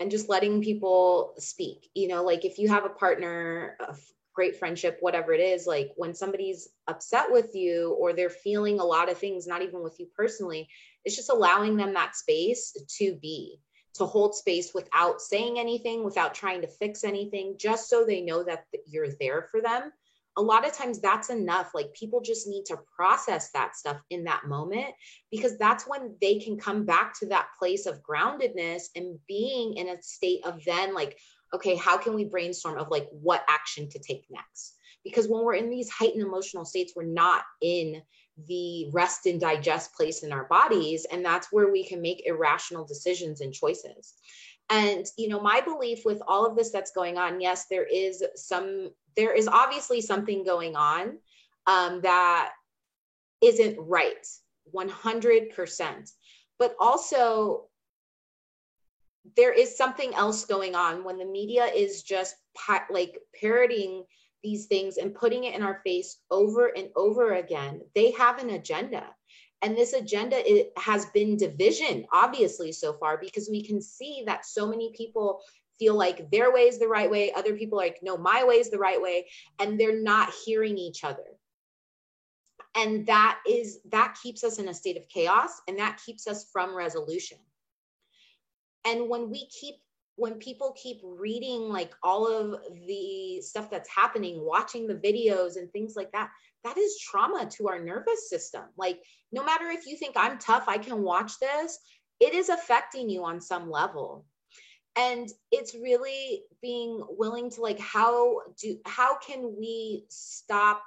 [0.00, 1.90] and just letting people speak.
[1.94, 3.94] You know like if you have a partner a
[4.38, 8.84] great friendship whatever it is like when somebody's upset with you or they're feeling a
[8.84, 10.68] lot of things not even with you personally
[11.04, 13.58] it's just allowing them that space to be
[13.94, 18.44] to hold space without saying anything without trying to fix anything just so they know
[18.44, 19.90] that you're there for them
[20.38, 24.22] a lot of times that's enough like people just need to process that stuff in
[24.24, 24.94] that moment
[25.32, 29.88] because that's when they can come back to that place of groundedness and being in
[29.88, 31.18] a state of then like
[31.52, 34.76] okay how can we brainstorm of like what action to take next?
[35.04, 38.00] Because when we're in these heightened emotional states we're not in
[38.46, 42.86] the rest and digest place in our bodies and that's where we can make irrational
[42.86, 44.14] decisions and choices.
[44.70, 48.22] And you know my belief with all of this that's going on yes there is
[48.36, 51.18] some there is obviously something going on
[51.66, 52.52] um, that
[53.42, 54.26] isn't right
[54.74, 56.12] 100%
[56.58, 57.68] but also
[59.36, 62.36] there is something else going on when the media is just
[62.90, 64.04] like parroting
[64.42, 68.50] these things and putting it in our face over and over again, they have an
[68.50, 69.04] agenda.
[69.62, 74.46] And this agenda it has been division, obviously, so far, because we can see that
[74.46, 75.40] so many people
[75.78, 77.32] feel like their way is the right way.
[77.32, 79.28] Other people like, no, my way is the right way.
[79.58, 81.24] And they're not hearing each other.
[82.76, 86.48] And that is, that keeps us in a state of chaos and that keeps us
[86.52, 87.38] from resolution.
[88.84, 89.76] And when we keep
[90.18, 95.70] when people keep reading like all of the stuff that's happening, watching the videos and
[95.70, 96.28] things like that,
[96.64, 98.62] that is trauma to our nervous system.
[98.76, 101.78] Like, no matter if you think I'm tough, I can watch this,
[102.18, 104.26] it is affecting you on some level.
[104.96, 110.82] And it's really being willing to like, how do, how can we stop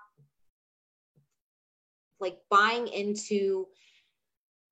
[2.20, 3.68] like buying into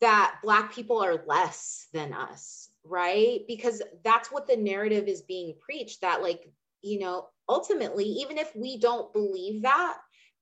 [0.02, 2.70] that Black people are less than us?
[2.90, 3.42] right?
[3.48, 8.56] Because that's what the narrative is being preached that, like, you know, ultimately, even if
[8.56, 9.98] we don't believe that,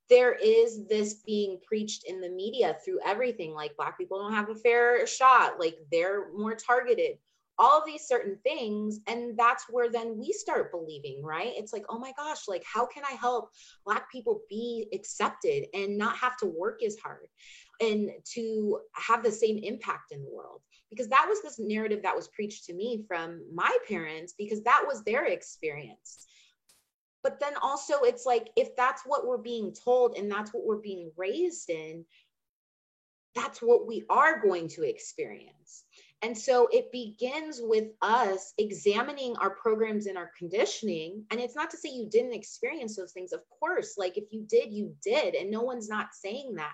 [0.10, 4.50] there is this being preached in the media through everything like black people don't have
[4.50, 7.17] a fair shot like they're more targeted
[7.60, 11.54] all of these certain things and that's where then we start believing right?
[11.56, 13.50] It's like oh my gosh like how can i help
[13.86, 17.28] black people be accepted and not have to work as hard
[17.82, 20.62] and to have the same impact in the world?
[20.89, 24.84] Because that was this narrative that was preached to me from my parents because that
[24.86, 26.28] was their experience.
[27.24, 30.78] But then also it's like if that's what we're being told and that's what we're
[30.78, 32.06] being raised in
[33.36, 35.84] that's what we are going to experience
[36.24, 41.24] and so it begins with us examining our programs and our conditioning.
[41.30, 43.34] And it's not to say you didn't experience those things.
[43.34, 45.36] Of course, like if you did, you did.
[45.36, 46.74] And no one's not saying that.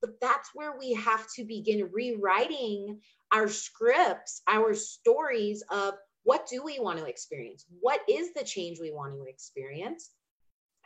[0.00, 3.00] But that's where we have to begin rewriting
[3.32, 7.64] our scripts, our stories of what do we want to experience?
[7.80, 10.10] What is the change we want to experience?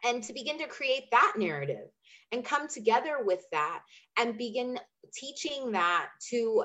[0.05, 1.88] And to begin to create that narrative
[2.33, 3.81] and come together with that
[4.19, 4.79] and begin
[5.14, 6.64] teaching that to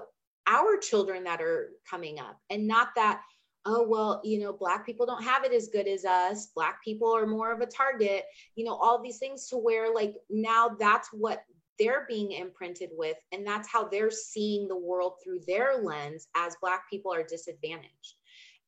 [0.50, 3.22] our children that are coming up and not that
[3.66, 6.48] oh well you know black people don't have it as good as us.
[6.56, 10.16] Black people are more of a target you know all these things to where like
[10.30, 11.44] now that's what
[11.78, 16.58] they're being imprinted with and that's how they're seeing the world through their lens as
[16.62, 18.16] black people are disadvantaged.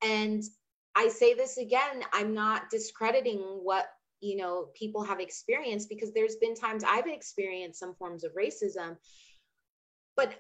[0.04, 0.44] And
[0.96, 3.86] i say this again i'm not discrediting what
[4.20, 8.98] you know people have experienced because there's been times i've experienced some forms of racism
[10.18, 10.34] but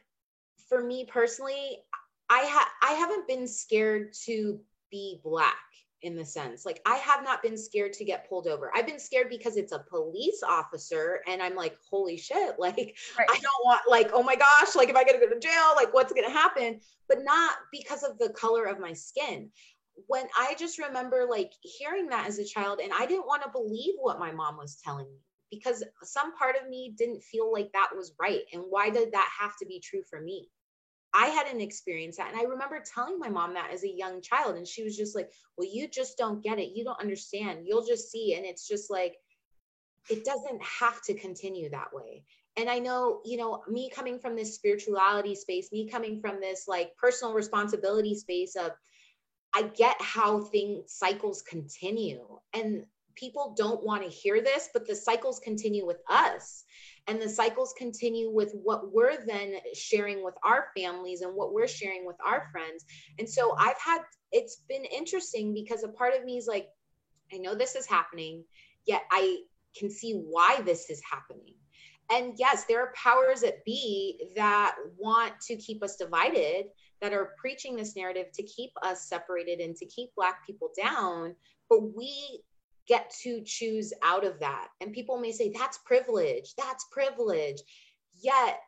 [0.71, 1.79] for me personally,
[2.29, 4.57] I ha- I haven't been scared to
[4.89, 5.57] be black
[6.01, 8.71] in the sense like I have not been scared to get pulled over.
[8.73, 13.27] I've been scared because it's a police officer and I'm like holy shit like right.
[13.29, 15.73] I don't want like oh my gosh like if I got to go to jail
[15.75, 16.79] like what's going to happen
[17.09, 19.49] but not because of the color of my skin.
[20.07, 23.49] When I just remember like hearing that as a child and I didn't want to
[23.49, 25.19] believe what my mom was telling me
[25.51, 29.29] because some part of me didn't feel like that was right and why did that
[29.37, 30.47] have to be true for me?
[31.13, 32.31] I hadn't experienced that.
[32.31, 34.55] And I remember telling my mom that as a young child.
[34.55, 36.75] And she was just like, Well, you just don't get it.
[36.75, 37.65] You don't understand.
[37.65, 38.35] You'll just see.
[38.35, 39.15] And it's just like,
[40.09, 42.23] it doesn't have to continue that way.
[42.57, 46.65] And I know, you know, me coming from this spirituality space, me coming from this
[46.67, 48.71] like personal responsibility space of,
[49.53, 52.39] I get how things cycles continue.
[52.53, 56.63] And people don't want to hear this, but the cycles continue with us.
[57.07, 61.67] And the cycles continue with what we're then sharing with our families and what we're
[61.67, 62.85] sharing with our friends.
[63.19, 66.67] And so i've had it's been interesting because a part of me is like
[67.33, 68.43] i know this is happening
[68.85, 69.41] yet i
[69.77, 71.55] can see why this is happening.
[72.11, 76.65] And yes there are powers that be that want to keep us divided
[77.01, 81.35] that are preaching this narrative to keep us separated and to keep black people down
[81.69, 82.43] but we
[82.87, 84.67] get to choose out of that.
[84.79, 87.61] And people may say, that's privilege, that's privilege.
[88.21, 88.59] Yet,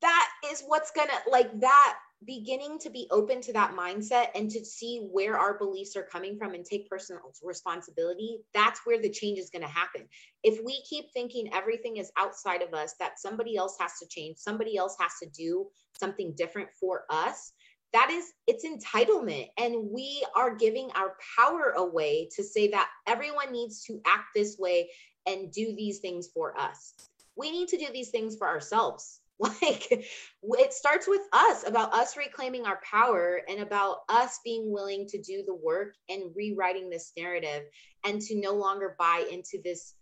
[0.00, 4.64] that is what's gonna, like, that beginning to be open to that mindset and to
[4.64, 9.38] see where our beliefs are coming from and take personal responsibility, that's where the change
[9.38, 10.02] is going to happen.
[10.42, 14.38] If we keep thinking everything is outside of us, that somebody else has to change,
[14.38, 17.52] somebody else has to do something different for us,
[17.92, 23.52] that is it's entitlement and we are giving our power away to say that everyone
[23.52, 24.90] needs to act this way
[25.26, 26.94] and do these things for us
[27.36, 32.16] we need to do these things for ourselves like it starts with us about us
[32.16, 37.12] reclaiming our power and about us being willing to do the work and rewriting this
[37.16, 37.62] narrative
[38.04, 39.94] and to no longer buy into this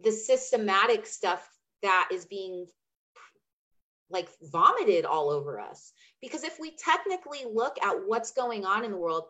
[0.00, 1.48] the systematic stuff
[1.82, 2.66] that is being
[4.10, 5.92] like vomited all over us.
[6.20, 9.24] Because if we technically look at what's going on in the world,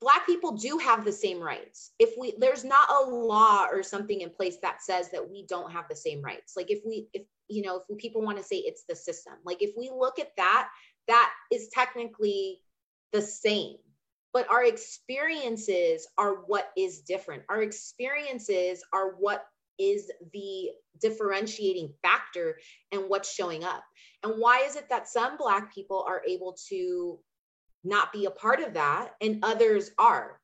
[0.00, 1.92] black people do have the same rights.
[1.98, 5.72] If we there's not a law or something in place that says that we don't
[5.72, 6.54] have the same rights.
[6.56, 9.34] Like if we if you know, if people want to say it's the system.
[9.44, 10.68] Like if we look at that,
[11.08, 12.60] that is technically
[13.12, 13.76] the same.
[14.32, 17.44] But our experiences are what is different.
[17.48, 19.46] Our experiences are what
[19.78, 22.58] is the differentiating factor
[22.92, 23.82] and what's showing up.
[24.22, 27.18] And why is it that some Black people are able to
[27.82, 30.40] not be a part of that and others are?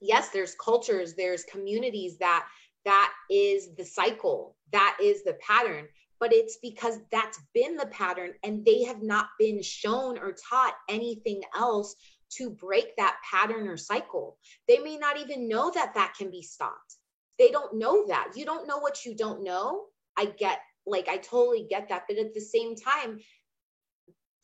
[0.00, 2.46] Yes, there's cultures, there's communities that
[2.84, 5.86] that is the cycle, that is the pattern,
[6.18, 10.74] but it's because that's been the pattern and they have not been shown or taught
[10.88, 11.94] anything else
[12.30, 14.38] to break that pattern or cycle.
[14.68, 16.96] They may not even know that that can be stopped
[17.40, 18.32] they don't know that.
[18.36, 19.86] You don't know what you don't know.
[20.16, 23.18] I get like I totally get that, but at the same time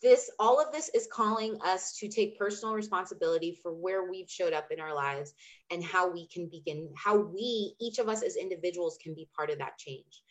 [0.02, 4.52] this all of this is calling us to take personal responsibility for where we've showed
[4.52, 5.34] up in our lives
[5.70, 9.50] and how we can begin how we each of us as individuals can be part
[9.50, 10.22] of that change.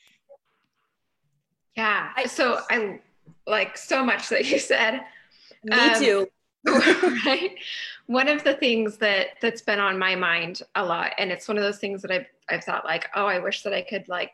[1.77, 2.09] Yeah.
[2.25, 2.99] So i
[3.45, 5.01] like so much that you said.
[5.63, 6.27] Me um, too
[7.25, 7.51] right?
[8.07, 11.57] One of the things that that's been on my mind a lot and it's one
[11.57, 14.31] of those things that i've i've thought like oh i wish that i could like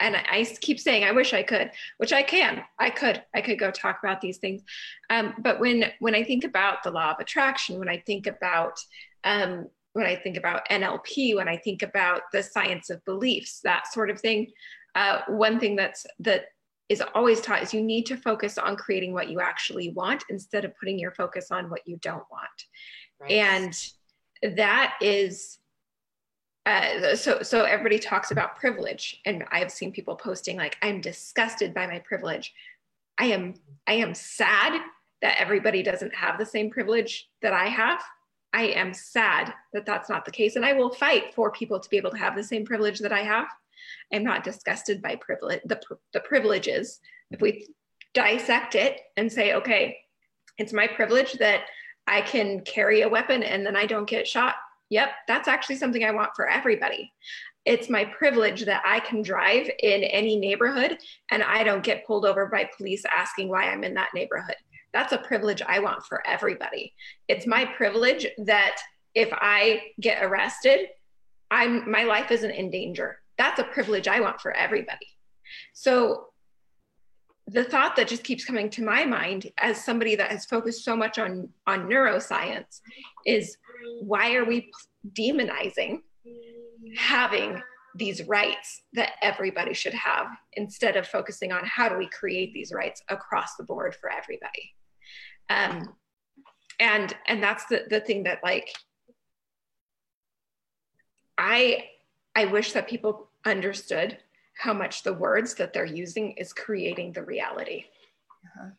[0.00, 3.58] and I, keep saying i wish i could which i can i could i could
[3.58, 4.62] go talk about these things.
[5.10, 8.78] Um, but when when i think about the law of attraction when i think about
[9.24, 13.92] um, when i think about nlp when i think about the science of beliefs that
[13.92, 14.50] sort of thing
[14.94, 16.44] uh, one thing that's that
[16.94, 20.64] is always taught is you need to focus on creating what you actually want instead
[20.64, 22.64] of putting your focus on what you don't want.
[23.20, 23.30] Right.
[23.30, 23.74] and
[24.56, 25.58] that is
[26.66, 31.74] uh, so so everybody talks about privilege and i've seen people posting like i'm disgusted
[31.74, 32.54] by my privilege.
[33.18, 33.54] I am
[33.86, 34.80] i am sad
[35.22, 38.02] that everybody doesn't have the same privilege that i have.
[38.52, 41.88] I am sad that that's not the case and i will fight for people to
[41.88, 43.48] be able to have the same privilege that i have
[44.12, 45.80] i'm not disgusted by privilege the,
[46.12, 47.66] the privileges if we
[48.12, 49.96] dissect it and say okay
[50.58, 51.62] it's my privilege that
[52.06, 54.54] i can carry a weapon and then i don't get shot
[54.90, 57.12] Yep, that's actually something I want for everybody.
[57.64, 60.98] It's my privilege that I can drive in any neighborhood
[61.30, 64.56] and I don't get pulled over by police asking why I'm in that neighborhood.
[64.92, 66.94] That's a privilege I want for everybody.
[67.26, 68.76] It's my privilege that
[69.14, 70.88] if I get arrested,
[71.50, 73.18] I'm my life isn't in danger.
[73.38, 75.06] That's a privilege I want for everybody.
[75.72, 76.28] So
[77.46, 80.96] the thought that just keeps coming to my mind as somebody that has focused so
[80.96, 82.80] much on on neuroscience
[83.26, 83.56] is
[84.00, 84.70] why are we
[85.12, 85.98] demonizing
[86.96, 87.60] having
[87.96, 92.72] these rights that everybody should have instead of focusing on how do we create these
[92.72, 94.72] rights across the board for everybody
[95.50, 95.94] um,
[96.80, 98.68] and and that's the, the thing that like
[101.36, 101.84] i
[102.34, 104.18] i wish that people understood
[104.56, 107.84] how much the words that they're using is creating the reality.
[108.44, 108.70] Uh-huh.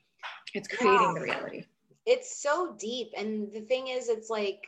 [0.54, 1.66] It's creating the reality.
[2.06, 3.12] It's so deep.
[3.18, 4.68] And the thing is, it's like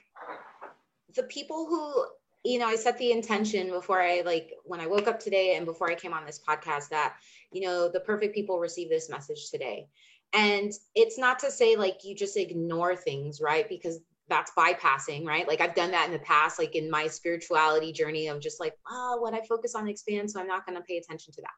[1.16, 2.06] the people who,
[2.44, 5.66] you know, I set the intention before I like when I woke up today and
[5.66, 7.16] before I came on this podcast that,
[7.52, 9.88] you know, the perfect people receive this message today.
[10.34, 13.68] And it's not to say like you just ignore things, right?
[13.70, 14.00] Because
[14.30, 15.48] that's bypassing, right?
[15.48, 18.74] Like I've done that in the past, like in my spirituality journey of just like,
[18.90, 21.52] oh, what I focus on expands, so I'm not going to pay attention to that.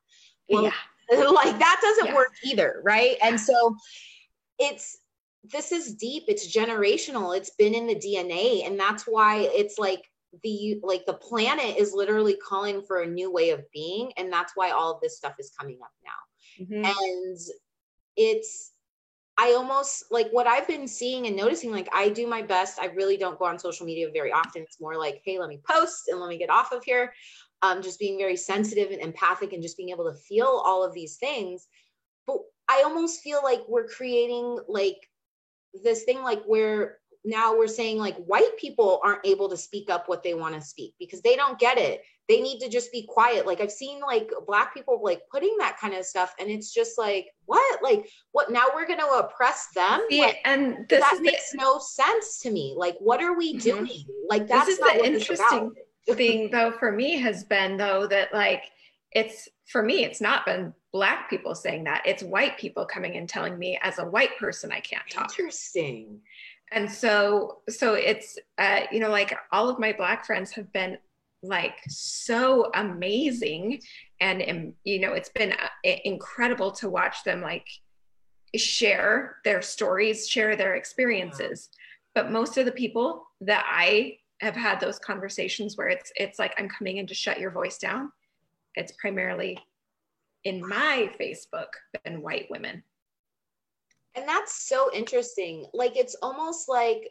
[0.49, 0.71] Well, yeah.
[1.31, 2.15] like that doesn't yeah.
[2.15, 3.17] work either, right?
[3.23, 3.75] And so
[4.59, 4.99] it's
[5.43, 10.03] this is deep, it's generational, it's been in the DNA, and that's why it's like
[10.43, 14.53] the like the planet is literally calling for a new way of being, and that's
[14.55, 16.65] why all of this stuff is coming up now.
[16.65, 16.85] Mm-hmm.
[16.85, 17.37] And
[18.15, 18.73] it's
[19.41, 21.71] I almost like what I've been seeing and noticing.
[21.71, 22.77] Like, I do my best.
[22.77, 24.63] I really don't go on social media very often.
[24.63, 27.13] It's more like, hey, let me post and let me get off of here.
[27.61, 30.93] Um, just being very sensitive and empathic and just being able to feel all of
[30.93, 31.67] these things.
[32.27, 34.97] But I almost feel like we're creating like
[35.83, 40.07] this thing, like where now we're saying like white people aren't able to speak up
[40.07, 42.01] what they want to speak because they don't get it.
[42.27, 43.45] They need to just be quiet.
[43.45, 46.97] Like i've seen like black people like putting that kind of stuff and it's just
[46.97, 47.83] like what?
[47.83, 50.05] Like what now we're going to oppress them?
[50.09, 52.73] Yeah like, and that makes the, no sense to me.
[52.77, 53.85] Like what are we mm-hmm.
[53.85, 54.05] doing?
[54.29, 55.73] Like that's this is the interesting
[56.15, 58.63] thing though for me has been though that like
[59.11, 62.03] it's for me it's not been black people saying that.
[62.05, 65.29] It's white people coming and telling me as a white person i can't talk.
[65.37, 66.21] Interesting
[66.71, 70.97] and so so it's uh you know like all of my black friends have been
[71.41, 73.79] like so amazing
[74.19, 77.65] and you know it's been uh, incredible to watch them like
[78.55, 81.69] share their stories share their experiences.
[82.15, 86.53] But most of the people that i have had those conversations where it's it's like
[86.57, 88.11] i'm coming in to shut your voice down
[88.75, 89.57] it's primarily
[90.43, 91.67] in my facebook
[92.03, 92.83] been white women
[94.15, 97.09] and that's so interesting like it's almost like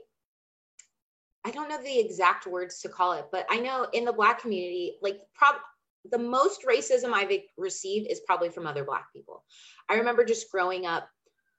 [1.44, 4.40] I don't know the exact words to call it, but I know in the Black
[4.40, 5.62] community, like prob-
[6.10, 9.44] the most racism I've received is probably from other Black people.
[9.88, 11.08] I remember just growing up,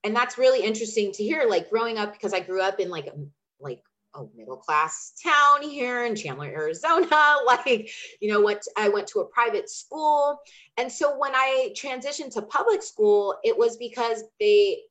[0.04, 1.46] and that's really interesting to hear.
[1.50, 3.14] Like growing up, because I grew up in like a,
[3.60, 3.82] like
[4.16, 7.08] a middle class town here in Chandler, Arizona.
[7.46, 7.90] Like,
[8.22, 10.40] you know, what I went to a private school.
[10.78, 14.82] And so when I transitioned to public school, it was because they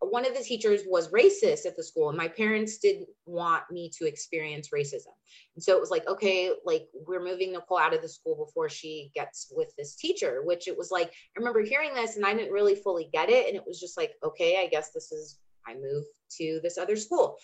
[0.00, 3.90] one of the teachers was racist at the school and my parents didn't want me
[3.98, 5.14] to experience racism.
[5.54, 8.68] And so it was like okay like we're moving nicole out of the school before
[8.68, 12.34] she gets with this teacher which it was like i remember hearing this and i
[12.34, 13.46] didn't really fully get it.
[13.46, 16.04] And it was just like okay i guess this is i move
[16.38, 17.36] to this other school.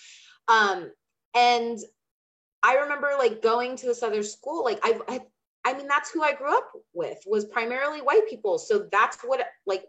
[0.48, 0.92] Um
[1.34, 1.78] and
[2.62, 5.20] i remember like going to this other school like i've I,
[5.64, 8.58] I mean that's who i grew up with was primarily white people.
[8.58, 9.84] So that's what like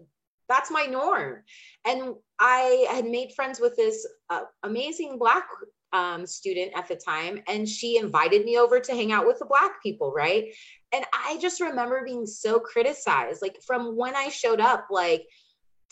[0.49, 1.43] that's my norm.
[1.85, 5.47] And I had made friends with this uh, amazing black
[5.93, 9.45] um, student at the time, and she invited me over to hang out with the
[9.45, 10.45] black people, right?
[10.91, 15.25] And I just remember being so criticized, like from when I showed up, like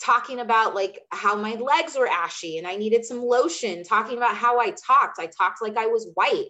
[0.02, 4.36] talking about like how my legs were ashy and I needed some lotion, talking about
[4.36, 5.20] how I talked.
[5.20, 6.48] I talked like I was white.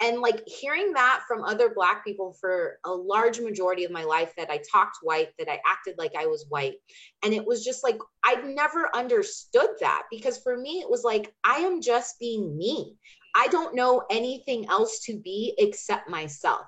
[0.00, 4.32] And like hearing that from other Black people for a large majority of my life
[4.36, 6.74] that I talked white, that I acted like I was white.
[7.22, 11.32] And it was just like, I'd never understood that because for me, it was like,
[11.44, 12.96] I am just being me.
[13.36, 16.66] I don't know anything else to be except myself.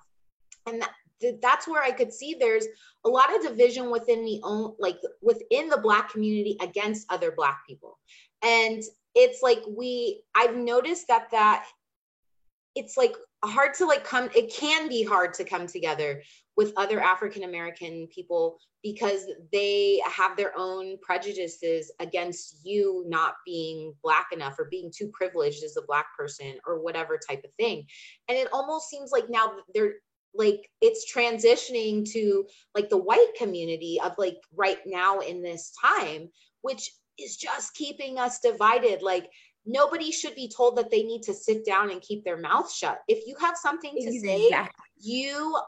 [0.67, 0.91] And that,
[1.43, 2.67] that's where I could see there's
[3.05, 7.61] a lot of division within the own like within the black community against other black
[7.67, 7.99] people.
[8.43, 8.83] And
[9.15, 11.67] it's like we I've noticed that that
[12.75, 13.15] it's like
[13.45, 16.23] hard to like come it can be hard to come together
[16.57, 23.93] with other African American people because they have their own prejudices against you not being
[24.03, 27.85] black enough or being too privileged as a black person or whatever type of thing.
[28.29, 29.95] And it almost seems like now they're
[30.37, 36.29] like it's transitioning to like the white community of like right now in this time
[36.63, 39.03] which is just keeping us divided.
[39.03, 39.31] Like
[39.65, 43.01] nobody should be told that they need to sit down and keep their mouth shut.
[43.09, 44.51] If you have something to exactly.
[44.51, 44.69] say
[45.01, 45.59] you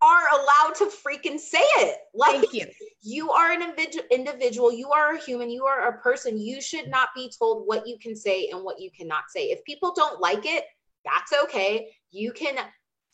[0.00, 1.98] are allowed to freaking say it.
[2.14, 2.66] Like Thank you.
[3.02, 3.74] you are an
[4.10, 4.72] individual.
[4.72, 5.50] You are a human.
[5.50, 6.38] You are a person.
[6.38, 9.44] You should not be told what you can say and what you cannot say.
[9.46, 10.64] If people don't like it
[11.04, 11.88] that's okay.
[12.10, 12.56] You can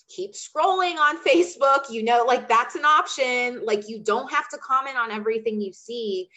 [0.08, 1.90] keep scrolling on Facebook.
[1.90, 3.64] You know, like that's an option.
[3.64, 6.28] Like you don't have to comment on everything you see.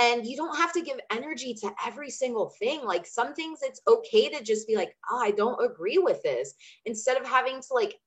[0.00, 2.84] And you don't have to give energy to every single thing.
[2.84, 6.54] Like some things it's okay to just be like, oh, I don't agree with this,
[6.86, 7.98] instead of having to like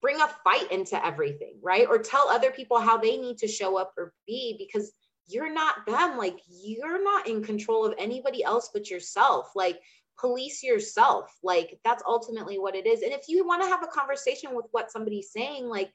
[0.00, 1.86] bring a fight into everything, right?
[1.88, 4.92] Or tell other people how they need to show up or be because
[5.26, 6.16] you're not them.
[6.16, 9.50] Like you're not in control of anybody else but yourself.
[9.54, 9.80] Like
[10.18, 11.36] police yourself.
[11.42, 13.02] Like that's ultimately what it is.
[13.02, 15.92] And if you want to have a conversation with what somebody's saying like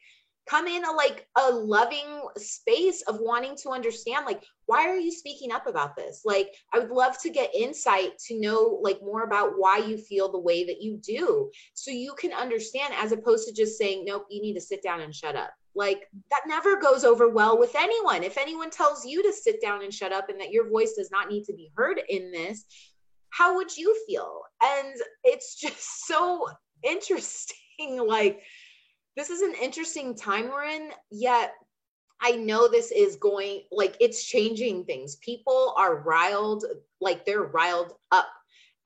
[0.49, 5.11] come in a like a loving space of wanting to understand like why are you
[5.11, 6.21] speaking up about this?
[6.25, 10.31] Like i would love to get insight to know like more about why you feel
[10.31, 14.25] the way that you do so you can understand as opposed to just saying nope
[14.29, 15.51] you need to sit down and shut up.
[15.73, 18.23] Like that never goes over well with anyone.
[18.23, 21.11] If anyone tells you to sit down and shut up and that your voice does
[21.11, 22.65] not need to be heard in this
[23.31, 24.41] how would you feel?
[24.63, 26.47] And it's just so
[26.83, 27.57] interesting.
[27.97, 28.43] Like,
[29.17, 31.55] this is an interesting time we're in, yet
[32.21, 35.15] I know this is going, like, it's changing things.
[35.15, 36.63] People are riled,
[36.99, 38.27] like, they're riled up.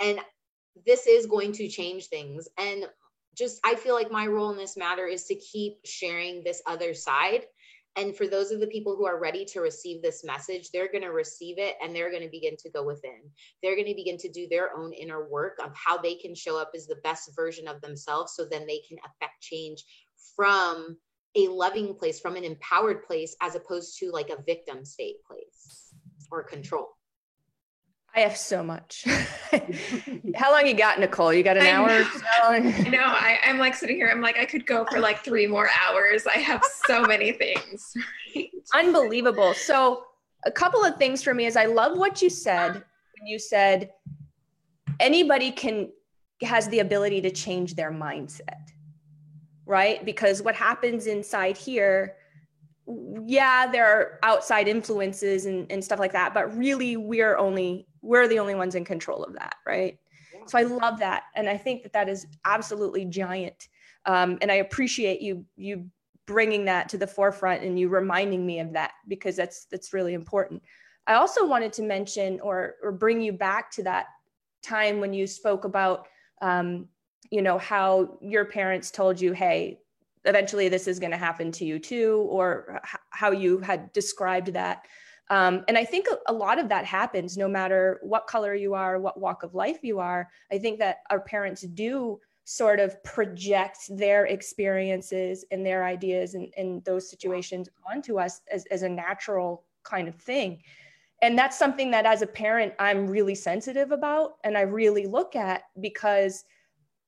[0.02, 0.22] And
[0.86, 2.48] this is going to change things.
[2.58, 2.86] And
[3.38, 6.94] just, I feel like my role in this matter is to keep sharing this other
[6.94, 7.42] side
[7.98, 11.04] and for those of the people who are ready to receive this message, they're going
[11.04, 13.22] to receive it and they're going to begin to go within.
[13.64, 16.58] They're going to begin to do their own inner work of how they can show
[16.60, 19.84] up as the best version of themselves so then they can affect change
[20.36, 20.98] from
[21.36, 25.94] a loving place, from an empowered place, as opposed to like a victim state place
[26.32, 26.90] or control.
[28.16, 29.04] I have so much.
[30.36, 31.34] How long you got, Nicole?
[31.34, 31.88] You got an I hour?
[31.88, 32.70] Know.
[32.90, 34.10] no, I, I'm like sitting here.
[34.10, 36.26] I'm like, I could go for like three more hours.
[36.26, 37.94] I have so many things.
[38.74, 39.54] Unbelievable.
[39.54, 40.06] So,
[40.46, 43.90] a couple of things for me is I love what you said when you said
[45.00, 45.90] anybody can
[46.42, 48.70] has the ability to change their mindset,
[49.66, 50.06] right?
[50.06, 52.16] Because what happens inside here
[53.26, 58.28] yeah, there are outside influences and, and stuff like that, but really we're only we're
[58.28, 59.98] the only ones in control of that, right?
[60.34, 60.46] Yeah.
[60.48, 63.68] So I love that, and I think that that is absolutely giant.
[64.06, 65.90] Um, and I appreciate you you
[66.28, 70.14] bringing that to the forefront and you reminding me of that because that's that's really
[70.14, 70.62] important.
[71.08, 74.08] I also wanted to mention or or bring you back to that
[74.64, 76.08] time when you spoke about
[76.42, 76.88] um,
[77.32, 79.80] you know how your parents told you, hey,
[80.26, 84.86] eventually this is going to happen to you too, or how you had described that.
[85.30, 89.00] Um, and I think a, lot of that happens no matter what color you are,
[89.00, 90.30] what walk of life you are.
[90.52, 96.54] I think that our parents do sort of project their experiences and their ideas and,
[96.58, 100.62] and those situations onto us as, as a natural kind of thing.
[101.24, 105.36] And that's something that as a parent, I'm really sensitive about and I really look
[105.36, 106.46] at because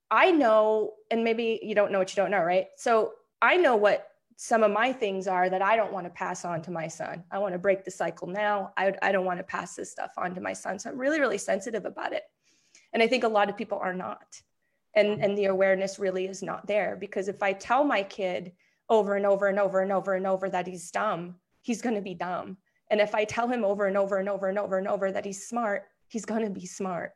[0.10, 2.68] I know, and maybe you don't know what you don't know, right?
[2.78, 4.07] So I know what
[4.40, 7.24] some of my things are that I don't want to pass on to my son.
[7.32, 8.72] I want to break the cycle now.
[8.78, 10.78] I, I don't want to pass this stuff on to my son.
[10.78, 12.22] So I'm really, really sensitive about it.
[12.94, 14.40] And I think a lot of people are not.
[14.94, 18.52] And, and the awareness really is not there because if I tell my kid
[18.90, 22.02] over and over and over and over and over that he's dumb, he's going to
[22.02, 22.58] be dumb.
[22.92, 25.26] And if I tell him over and over and over and over and over that
[25.26, 27.14] he's smart, he's going to be smart.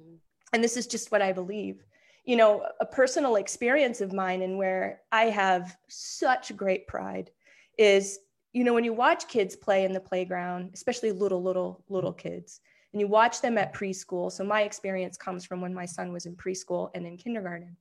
[0.00, 0.16] Mm-hmm.
[0.52, 1.84] And this is just what I believe.
[2.28, 7.30] You know, a personal experience of mine and where I have such great pride
[7.78, 8.18] is,
[8.52, 12.28] you know, when you watch kids play in the playground, especially little, little, little mm-hmm.
[12.28, 12.60] kids,
[12.92, 14.30] and you watch them at preschool.
[14.30, 17.76] So my experience comes from when my son was in preschool and in kindergarten.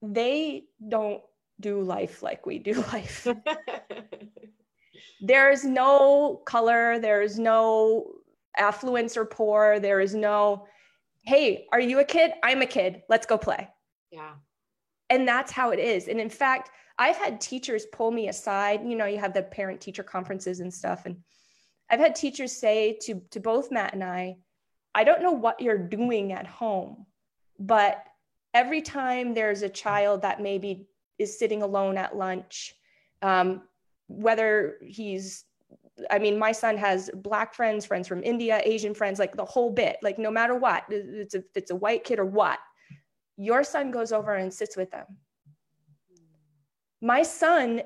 [0.00, 1.22] They don't
[1.60, 3.26] do life like we do life.
[5.20, 8.12] there's no color, there's no
[8.56, 10.66] affluence or poor, there is no,
[11.24, 12.32] hey, are you a kid?
[12.42, 13.02] I'm a kid.
[13.08, 13.68] Let's go play.
[14.10, 14.34] Yeah.
[15.10, 16.08] And that's how it is.
[16.08, 18.80] And in fact, I've had teachers pull me aside.
[18.84, 21.06] You know, you have the parent teacher conferences and stuff.
[21.06, 21.16] And
[21.90, 24.36] I've had teachers say to, to both Matt and I,
[24.94, 27.06] I don't know what you're doing at home,
[27.58, 28.04] but
[28.52, 30.86] every time there's a child that maybe
[31.18, 32.74] is sitting alone at lunch,
[33.22, 33.62] um,
[34.06, 35.44] whether he's
[36.10, 39.70] I mean, my son has black friends, friends from India, Asian friends, like the whole
[39.70, 39.96] bit.
[40.02, 42.58] Like no matter what, it's a it's a white kid or what,
[43.36, 45.06] your son goes over and sits with them.
[47.00, 47.82] My son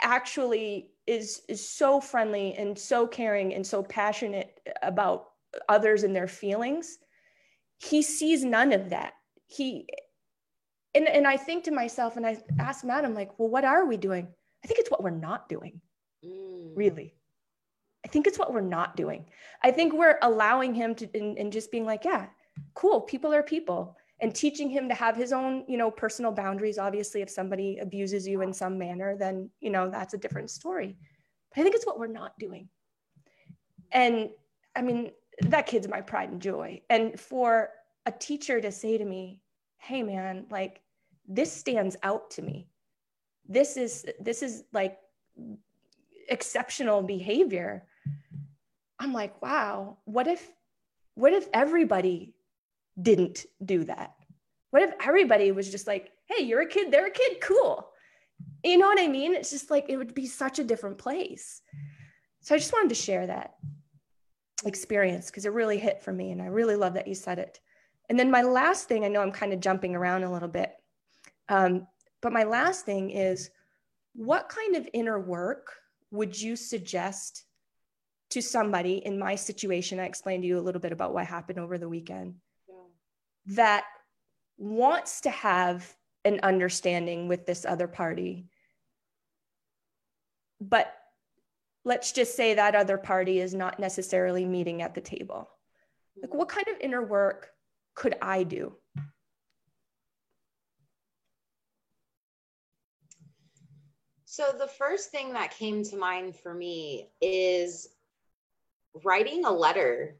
[0.00, 5.28] actually is is so friendly and so caring and so passionate about
[5.68, 6.98] others and their feelings.
[7.78, 9.12] He sees none of that.
[9.46, 9.86] He
[10.94, 13.84] and, and I think to myself, and I ask Matt, I'm like, well, what are
[13.84, 14.26] we doing?
[14.64, 15.82] I think it's what we're not doing,
[16.24, 16.72] mm.
[16.74, 17.14] really.
[18.06, 19.26] I think it's what we're not doing.
[19.64, 22.26] I think we're allowing him to, and, just being like, yeah,
[22.74, 26.78] cool, people are people, and teaching him to have his own, you know, personal boundaries.
[26.78, 30.96] Obviously, if somebody abuses you in some manner, then, you know, that's a different story.
[31.50, 32.68] But I think it's what we're not doing.
[33.90, 34.30] And
[34.76, 36.82] I mean, that kid's my pride and joy.
[36.88, 37.70] And for
[38.06, 39.40] a teacher to say to me,
[39.78, 40.80] hey, man, like,
[41.26, 42.68] this stands out to me
[43.48, 44.98] this is this is like
[46.28, 47.86] exceptional behavior
[48.98, 50.50] i'm like wow what if
[51.16, 52.34] what if everybody
[53.00, 54.14] didn't do that?
[54.70, 57.88] What if everybody was just like hey you're a kid they're a kid cool.
[58.62, 59.34] You know what i mean?
[59.34, 61.62] It's just like it would be such a different place.
[62.40, 63.54] So i just wanted to share that
[64.64, 67.60] experience because it really hit for me and i really love that you said it.
[68.08, 70.72] And then my last thing i know i'm kind of jumping around a little bit
[71.48, 71.86] um,
[72.22, 73.50] but my last thing is
[74.14, 75.72] what kind of inner work
[76.10, 77.44] would you suggest
[78.36, 79.98] to somebody in my situation?
[79.98, 82.34] I explained to you a little bit about what happened over the weekend
[82.68, 82.74] yeah.
[83.54, 83.84] that
[84.58, 85.90] wants to have
[86.26, 88.44] an understanding with this other party.
[90.60, 90.92] But
[91.86, 95.48] let's just say that other party is not necessarily meeting at the table.
[96.20, 97.48] Like, what kind of inner work
[97.94, 98.74] could I do?
[104.26, 107.95] So, the first thing that came to mind for me is
[109.04, 110.16] writing a letter,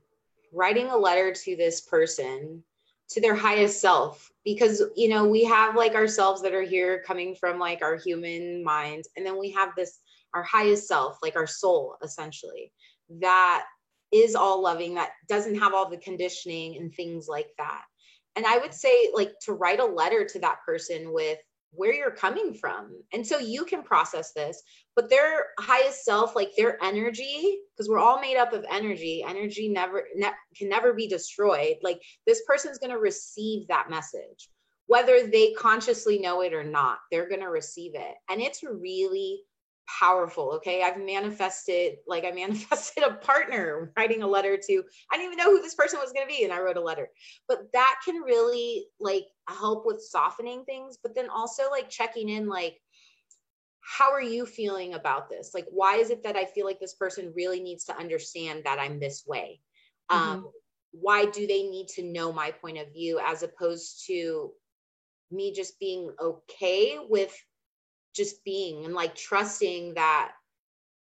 [0.52, 2.62] writing a letter to this person,
[3.10, 4.30] to their highest self.
[4.44, 8.62] Because, you know, we have like ourselves that are here coming from like our human
[8.62, 9.08] minds.
[9.16, 9.98] And then we have this,
[10.34, 12.72] our highest self, like our soul, essentially,
[13.20, 13.64] that
[14.12, 17.82] is all loving, that doesn't have all the conditioning and things like that.
[18.36, 21.38] And I would say, like, to write a letter to that person with
[21.76, 22.92] where you're coming from.
[23.12, 24.62] And so you can process this,
[24.94, 29.68] but their highest self, like their energy, because we're all made up of energy, energy
[29.68, 31.76] never ne- can never be destroyed.
[31.82, 34.48] Like this person's going to receive that message,
[34.86, 38.14] whether they consciously know it or not, they're going to receive it.
[38.28, 39.40] And it's really
[39.86, 40.52] powerful.
[40.56, 40.82] Okay.
[40.82, 45.50] I've manifested, like I manifested a partner writing a letter to, I didn't even know
[45.50, 46.44] who this person was going to be.
[46.44, 47.08] And I wrote a letter,
[47.48, 52.48] but that can really like help with softening things, but then also like checking in,
[52.48, 52.80] like,
[53.80, 55.52] how are you feeling about this?
[55.54, 58.80] Like, why is it that I feel like this person really needs to understand that
[58.80, 59.60] I'm this way?
[60.10, 60.30] Mm-hmm.
[60.30, 60.50] Um,
[60.90, 64.50] why do they need to know my point of view as opposed to
[65.30, 67.36] me just being okay with
[68.16, 70.32] just being and like trusting that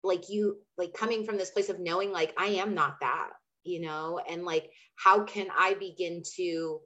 [0.04, 3.30] like you like coming from this place of knowing like I am not that,
[3.64, 6.80] you know, and like how can I begin to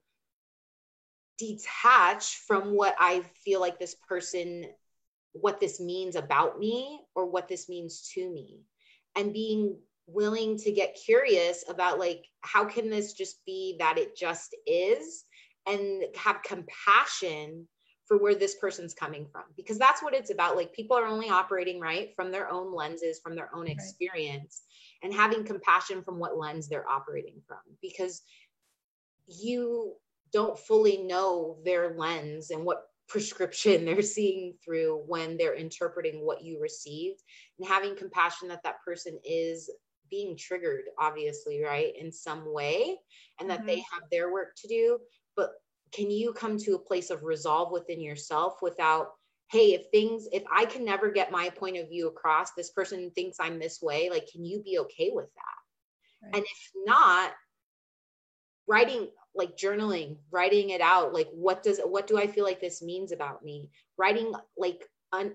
[1.39, 4.66] detach from what I feel like this person
[5.35, 8.61] what this means about me or what this means to me?
[9.16, 14.16] And being willing to get curious about like how can this just be that it
[14.16, 15.25] just is
[15.66, 17.68] and have compassion
[18.13, 21.31] for where this person's coming from because that's what it's about like people are only
[21.31, 24.65] operating right from their own lenses from their own experience
[25.03, 25.09] right.
[25.09, 28.21] and having compassion from what lens they're operating from because
[29.27, 29.95] you
[30.31, 36.45] don't fully know their lens and what prescription they're seeing through when they're interpreting what
[36.45, 37.23] you received
[37.59, 39.71] and having compassion that that person is
[40.11, 42.95] being triggered obviously right in some way
[43.41, 43.69] and that mm-hmm.
[43.69, 44.99] they have their work to do
[45.35, 45.53] but
[45.93, 49.09] can you come to a place of resolve within yourself without
[49.51, 53.11] hey if things if i can never get my point of view across this person
[53.14, 56.36] thinks i'm this way like can you be okay with that right.
[56.36, 57.32] and if not
[58.66, 62.82] writing like journaling writing it out like what does what do i feel like this
[62.82, 63.68] means about me
[63.99, 65.32] writing like un,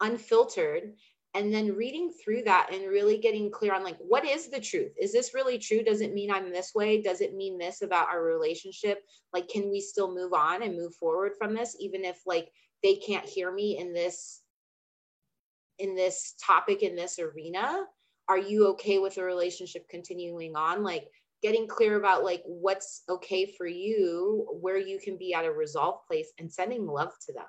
[0.00, 0.92] unfiltered
[1.34, 4.92] and then reading through that and really getting clear on like what is the truth?
[5.00, 5.82] Is this really true?
[5.82, 7.02] Does it mean i'm this way?
[7.02, 9.02] Does it mean this about our relationship?
[9.32, 12.50] Like can we still move on and move forward from this even if like
[12.82, 14.40] they can't hear me in this
[15.78, 17.84] in this topic in this arena?
[18.28, 20.82] Are you okay with the relationship continuing on?
[20.82, 21.08] Like
[21.42, 26.06] getting clear about like what's okay for you where you can be at a resolve
[26.06, 27.46] place and sending love to them.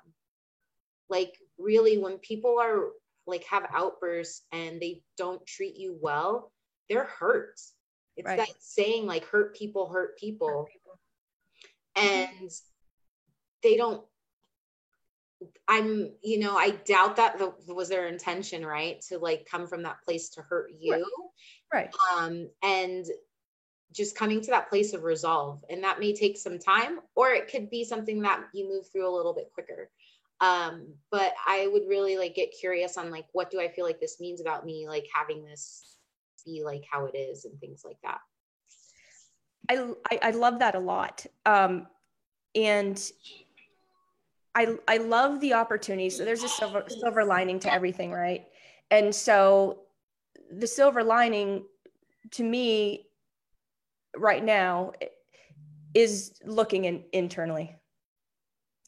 [1.08, 2.90] Like really when people are
[3.30, 6.52] like have outbursts and they don't treat you well
[6.88, 7.58] they're hurt
[8.16, 8.38] it's right.
[8.38, 10.98] that saying like hurt people hurt people, hurt people.
[11.96, 12.50] and
[13.62, 14.04] they don't
[15.68, 19.00] i'm you know i doubt that the, was their intention right?
[19.08, 21.04] To like come from that place to hurt you.
[21.72, 21.90] Right.
[22.18, 22.24] right.
[22.24, 23.06] Um and
[23.92, 25.64] just coming to that place of resolve.
[25.68, 29.08] And that may take some time or it could be something that you move through
[29.08, 29.90] a little bit quicker
[30.40, 34.00] um but i would really like get curious on like what do i feel like
[34.00, 35.96] this means about me like having this
[36.44, 38.20] be like how it is and things like that
[39.68, 41.86] i i, I love that a lot um
[42.54, 43.12] and
[44.54, 46.10] I, I love the opportunity.
[46.10, 48.46] So there's a silver silver lining to everything, right?
[48.90, 49.82] And so
[50.50, 51.64] the silver lining
[52.32, 53.06] to me
[54.16, 54.92] right now
[55.94, 57.76] is looking in, internally.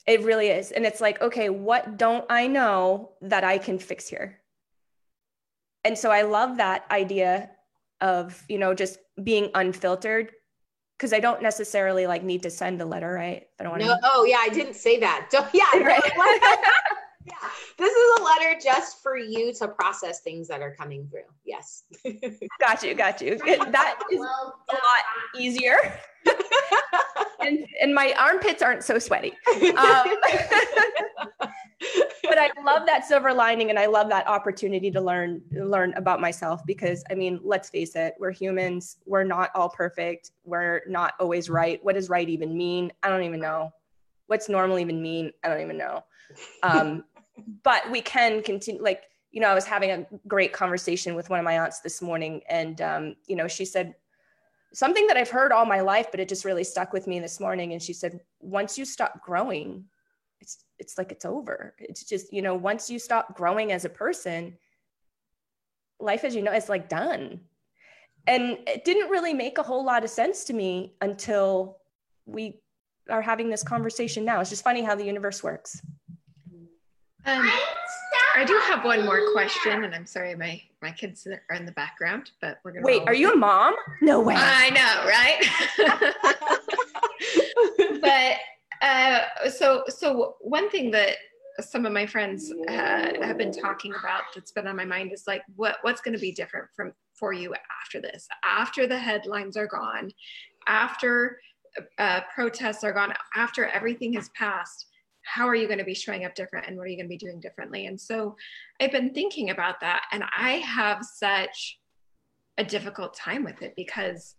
[0.07, 0.73] It really is.
[0.73, 4.41] And it's like, okay, what don't I know that I can fix here?
[5.85, 7.51] And so I love that idea
[8.01, 10.33] of, you know, just being unfiltered
[10.97, 13.47] because I don't necessarily like need to send a letter, right?
[13.59, 14.01] I don't want no, to.
[14.05, 15.29] Oh, yeah, I didn't say that.
[15.33, 16.03] Don't, yeah, right.
[17.27, 17.35] yeah.
[17.79, 21.23] This is a letter just for you to process things that are coming through.
[21.45, 21.85] Yes.
[22.61, 22.95] got you.
[22.95, 23.37] Got you.
[23.39, 25.05] That is a lot
[25.37, 25.99] easier.
[27.41, 29.33] And, and my armpits aren't so sweaty.
[29.77, 30.17] Um,
[32.23, 36.21] but I love that silver lining and I love that opportunity to learn learn about
[36.21, 38.99] myself because I mean, let's face it, we're humans.
[39.07, 40.33] We're not all perfect.
[40.45, 41.83] We're not always right.
[41.83, 42.93] What does right even mean?
[43.03, 43.73] I don't even know.
[44.27, 45.33] What's normal even mean?
[45.43, 46.05] I don't even know.
[46.63, 47.05] Um,
[47.63, 49.03] but we can continue like
[49.33, 52.43] you know, I was having a great conversation with one of my aunts this morning,
[52.49, 53.95] and um, you know, she said
[54.75, 57.41] something that I've heard all my life, but it just really stuck with me this
[57.41, 57.73] morning.
[57.73, 59.85] And she said, once you stop growing,
[60.41, 61.75] it's it's like it's over.
[61.79, 64.57] It's just, you know, once you stop growing as a person,
[66.01, 67.41] life as you know, it's like done.
[68.27, 71.79] And it didn't really make a whole lot of sense to me until
[72.27, 72.61] we
[73.11, 74.41] are having this conversation now.
[74.41, 75.81] It's just funny how the universe works.
[77.25, 77.51] Um,
[78.35, 81.73] I do have one more question, and I'm sorry, my my kids are in the
[81.73, 83.03] background, but we're gonna wait.
[83.07, 83.75] Are you a mom?
[84.01, 84.35] No way.
[84.37, 85.39] I know, right?
[88.01, 88.37] but
[88.83, 91.17] uh, so so one thing that
[91.61, 92.73] some of my friends uh,
[93.23, 96.21] have been talking about that's been on my mind is like what what's going to
[96.21, 100.11] be different from for you after this after the headlines are gone
[100.67, 101.39] after
[101.99, 104.87] uh, protests are gone after everything has passed
[105.25, 107.09] how are you going to be showing up different and what are you going to
[107.09, 108.37] be doing differently and so
[108.81, 111.79] i've been thinking about that and i have such
[112.59, 114.35] a difficult time with it because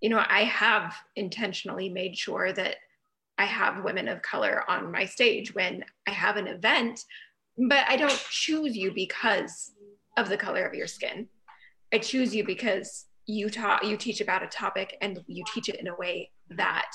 [0.00, 2.76] you know i have intentionally made sure that
[3.38, 7.00] I have women of color on my stage when I have an event,
[7.68, 9.72] but I don't choose you because
[10.16, 11.28] of the color of your skin.
[11.92, 15.76] I choose you because you taught you teach about a topic and you teach it
[15.76, 16.90] in a way that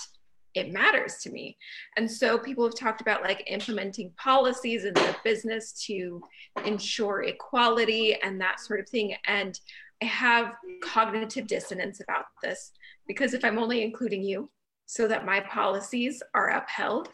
[0.53, 1.57] it matters to me.
[1.97, 6.21] And so people have talked about like implementing policies in the business to
[6.65, 9.15] ensure equality and that sort of thing.
[9.25, 9.59] And
[10.01, 12.71] I have cognitive dissonance about this
[13.07, 14.49] because if I'm only including you,
[14.91, 17.07] so that my policies are upheld?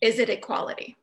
[0.00, 0.96] Is it equality?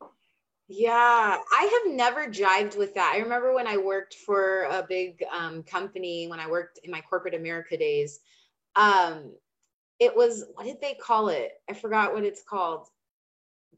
[0.67, 3.13] Yeah, I have never jived with that.
[3.15, 6.99] I remember when I worked for a big um, company, when I worked in my
[6.99, 8.19] corporate America days,
[8.75, 9.31] um,
[9.99, 11.51] it was, what did they call it?
[11.69, 12.87] I forgot what it's called.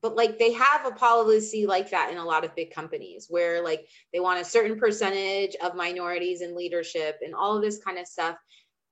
[0.01, 3.63] But like they have a policy like that in a lot of big companies where
[3.63, 7.97] like they want a certain percentage of minorities in leadership and all of this kind
[7.97, 8.37] of stuff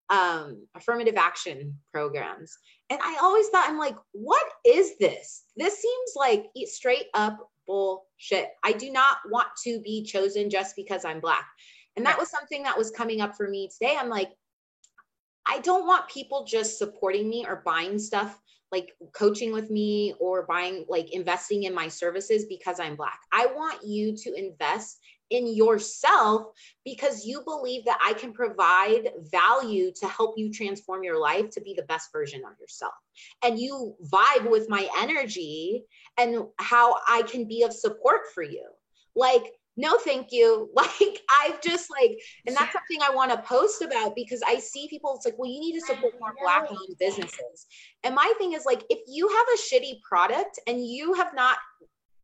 [0.09, 2.57] um, affirmative action programs.
[2.89, 5.43] And I always thought, I'm like, what is this?
[5.55, 8.49] This seems like straight up bullshit.
[8.63, 11.45] I do not want to be chosen just because I'm Black.
[11.97, 13.95] And that was something that was coming up for me today.
[13.99, 14.29] I'm like,
[15.47, 18.39] I don't want people just supporting me or buying stuff
[18.71, 23.19] like coaching with me or buying like investing in my services because I'm black.
[23.31, 26.47] I want you to invest in yourself
[26.83, 31.61] because you believe that I can provide value to help you transform your life to
[31.61, 32.93] be the best version of yourself.
[33.43, 35.83] And you vibe with my energy
[36.17, 38.67] and how I can be of support for you.
[39.15, 40.69] Like no thank you.
[40.75, 44.87] Like i've just like and that's something i want to post about because i see
[44.87, 47.65] people it's like well you need to support more black owned businesses.
[48.03, 51.57] And my thing is like if you have a shitty product and you have not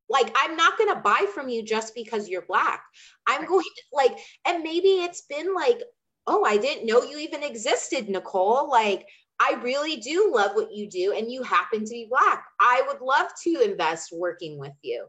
[0.10, 2.84] like i'm not going to buy from you just because you're black.
[3.28, 5.82] I'm going to like and maybe it's been like
[6.28, 8.70] oh i didn't know you even existed nicole.
[8.70, 9.08] Like
[9.40, 12.46] I really do love what you do, and you happen to be Black.
[12.60, 15.08] I would love to invest working with you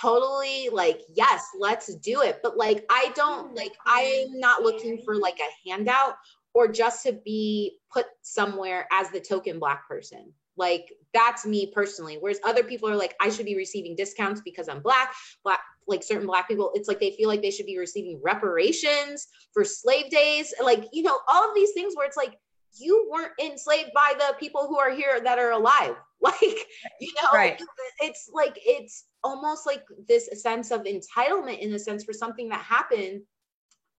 [0.00, 2.40] totally like yes let's do it.
[2.42, 6.14] But like i don't like i'm not looking for like a handout
[6.54, 10.32] or just to be put somewhere as the token black person.
[10.56, 12.16] Like that's me personally.
[12.20, 16.02] Whereas other people are like i should be receiving discounts because i'm black black like
[16.02, 20.10] certain black people it's like they feel like they should be receiving reparations for slave
[20.10, 20.52] days.
[20.62, 22.38] Like you know all of these things where it's like
[22.78, 26.66] you weren't enslaved by the people who are here that are alive like
[27.00, 27.60] you know right.
[28.00, 32.60] it's like it's almost like this sense of entitlement in a sense for something that
[32.60, 33.22] happened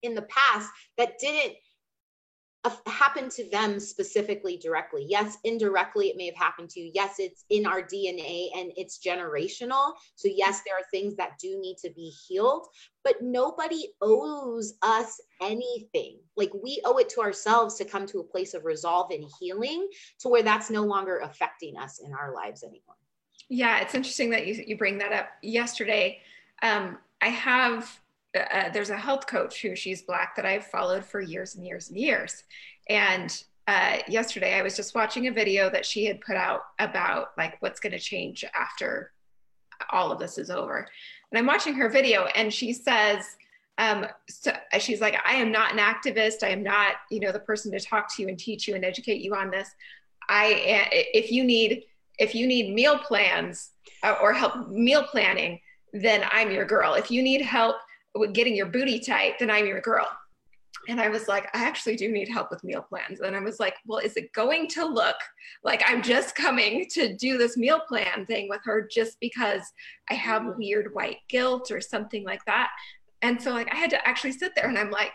[0.01, 1.55] in the past that didn't
[2.87, 5.05] happen to them specifically directly.
[5.07, 6.91] Yes, indirectly it may have happened to you.
[6.93, 9.93] Yes, it's in our DNA and it's generational.
[10.15, 12.67] So, yes, there are things that do need to be healed,
[13.03, 16.19] but nobody owes us anything.
[16.35, 19.87] Like we owe it to ourselves to come to a place of resolve and healing
[20.19, 22.95] to where that's no longer affecting us in our lives anymore.
[23.49, 25.29] Yeah, it's interesting that you, you bring that up.
[25.41, 26.21] Yesterday,
[26.61, 27.99] um, I have,
[28.39, 31.65] uh, uh, there's a health coach who she's Black that I've followed for years and
[31.65, 32.43] years and years.
[32.89, 37.29] And uh, yesterday, I was just watching a video that she had put out about
[37.37, 39.11] like what's going to change after
[39.91, 40.87] all of this is over.
[41.31, 43.23] And I'm watching her video, and she says,
[43.77, 46.43] um, so she's like, I am not an activist.
[46.43, 48.83] I am not, you know, the person to talk to you and teach you and
[48.83, 49.69] educate you on this.
[50.27, 51.83] I, if you need
[52.19, 53.71] if you need meal plans
[54.03, 55.59] uh, or help meal planning,
[55.93, 56.93] then I'm your girl.
[56.93, 57.77] If you need help
[58.33, 60.07] getting your booty tight, then I'm your girl.
[60.87, 63.19] And I was like, I actually do need help with meal plans.
[63.19, 65.17] And I was like, well, is it going to look
[65.63, 69.61] like I'm just coming to do this meal plan thing with her just because
[70.09, 72.69] I have weird white guilt or something like that?
[73.21, 75.11] And so like I had to actually sit there and I'm like,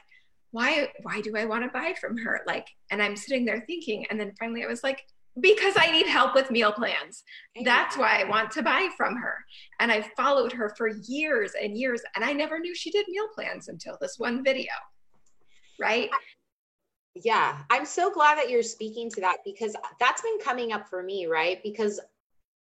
[0.50, 2.42] why why do I want to buy from her?
[2.46, 5.04] Like, and I'm sitting there thinking, and then finally I was like,
[5.40, 7.24] because I need help with meal plans.
[7.64, 9.36] That's why I want to buy from her.
[9.80, 13.28] And I followed her for years and years, and I never knew she did meal
[13.34, 14.72] plans until this one video.
[15.80, 16.08] Right?
[17.16, 21.02] Yeah, I'm so glad that you're speaking to that because that's been coming up for
[21.02, 21.60] me, right?
[21.62, 22.00] Because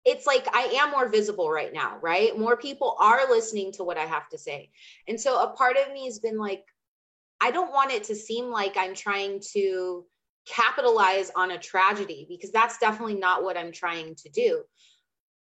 [0.05, 2.37] it's like I am more visible right now, right?
[2.37, 4.69] More people are listening to what I have to say.
[5.07, 6.63] And so a part of me has been like,
[7.41, 10.05] I don't want it to seem like I'm trying to
[10.49, 14.63] capitalize on a tragedy because that's definitely not what I'm trying to do.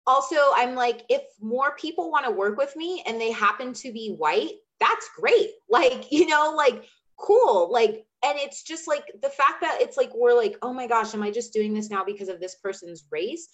[0.07, 3.92] Also, I'm like, if more people want to work with me and they happen to
[3.92, 5.51] be white, that's great.
[5.68, 6.84] Like, you know, like,
[7.18, 7.70] cool.
[7.70, 11.12] Like, and it's just like the fact that it's like, we're like, oh my gosh,
[11.12, 13.49] am I just doing this now because of this person's race?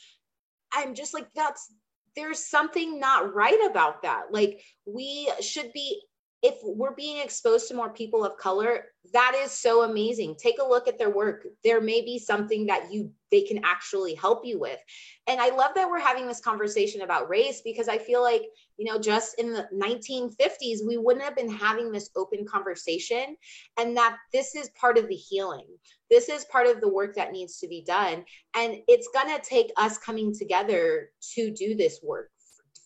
[0.72, 1.72] I'm just like, that's,
[2.14, 4.24] there's something not right about that.
[4.30, 6.02] Like, we should be
[6.42, 10.36] if we're being exposed to more people of color that is so amazing.
[10.36, 11.46] Take a look at their work.
[11.64, 14.78] There may be something that you they can actually help you with.
[15.26, 18.42] And i love that we're having this conversation about race because i feel like
[18.76, 23.36] you know just in the 1950s we wouldn't have been having this open conversation
[23.78, 25.66] and that this is part of the healing.
[26.10, 28.24] This is part of the work that needs to be done.
[28.54, 32.30] And it's going to take us coming together to do this work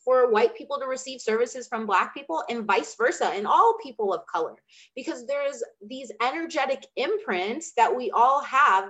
[0.07, 4.15] for white people to receive services from black people and vice versa and all people
[4.15, 4.55] of color.
[4.95, 8.85] Because there's these energetic imprints that we all have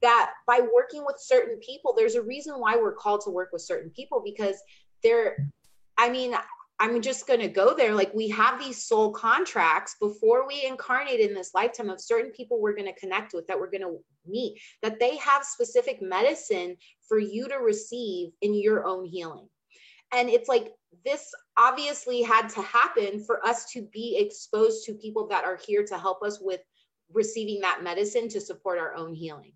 [0.00, 3.62] that by working with certain people there's a reason why we're called to work with
[3.62, 4.56] certain people because
[5.02, 5.36] they're
[5.98, 6.34] i mean
[6.78, 7.94] i'm just going to go there.
[7.94, 12.60] Like we have these soul contracts before we incarnate in this lifetime of certain people
[12.60, 16.76] we're going to connect with that we're going to meet that they have specific medicine
[17.06, 19.48] for you to receive in your own healing
[20.12, 20.72] and it's like
[21.04, 25.84] this obviously had to happen for us to be exposed to people that are here
[25.84, 26.60] to help us with
[27.12, 29.52] receiving that medicine to support our own healing.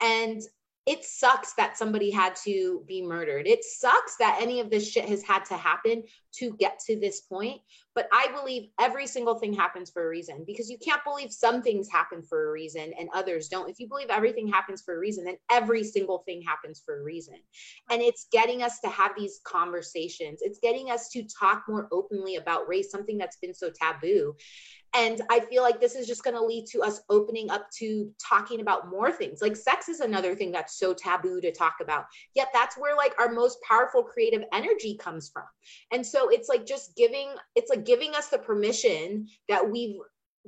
[0.00, 0.42] And
[0.86, 3.48] it sucks that somebody had to be murdered.
[3.48, 6.04] It sucks that any of this shit has had to happen
[6.38, 7.60] to get to this point.
[7.94, 11.60] But I believe every single thing happens for a reason because you can't believe some
[11.60, 13.68] things happen for a reason and others don't.
[13.68, 17.02] If you believe everything happens for a reason, then every single thing happens for a
[17.02, 17.36] reason.
[17.90, 22.36] And it's getting us to have these conversations, it's getting us to talk more openly
[22.36, 24.36] about race, something that's been so taboo.
[24.96, 28.10] And I feel like this is just going to lead to us opening up to
[28.18, 29.42] talking about more things.
[29.42, 32.06] Like sex is another thing that's so taboo to talk about.
[32.34, 35.44] Yet that's where like our most powerful creative energy comes from.
[35.92, 39.96] And so it's like just giving it's like giving us the permission that we've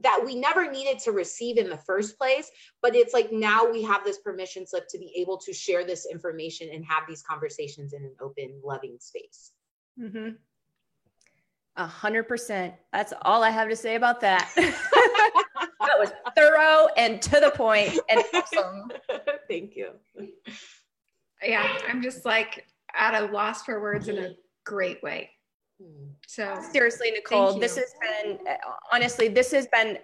[0.00, 2.48] that we never needed to receive in the first place
[2.82, 6.06] but it's like now we have this permission slip to be able to share this
[6.06, 9.50] information and have these conversations in an open loving space
[10.00, 10.30] mm-hmm.
[11.78, 12.74] A hundred percent.
[12.92, 14.50] That's all I have to say about that.
[14.56, 18.90] that was thorough and to the point and awesome.
[19.48, 19.90] Thank you.
[21.42, 24.34] Yeah, I'm just like at a loss for words in a
[24.66, 25.30] great way.
[26.26, 28.38] So seriously, Nicholle, this has been
[28.92, 29.98] honestly, this has been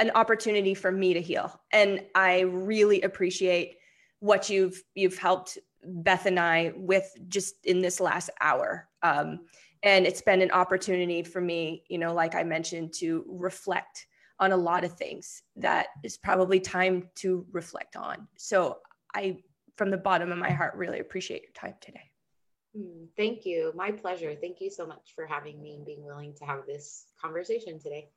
[0.00, 1.60] an opportunity for me to heal.
[1.72, 3.76] And I really appreciate
[4.18, 8.88] what you've you've helped Beth and I with just in this last hour.
[9.02, 9.40] Um,
[9.86, 14.06] and it's been an opportunity for me you know like i mentioned to reflect
[14.38, 18.78] on a lot of things that is probably time to reflect on so
[19.14, 19.38] i
[19.76, 22.10] from the bottom of my heart really appreciate your time today
[22.76, 26.34] hmm, thank you my pleasure thank you so much for having me and being willing
[26.34, 28.08] to have this conversation today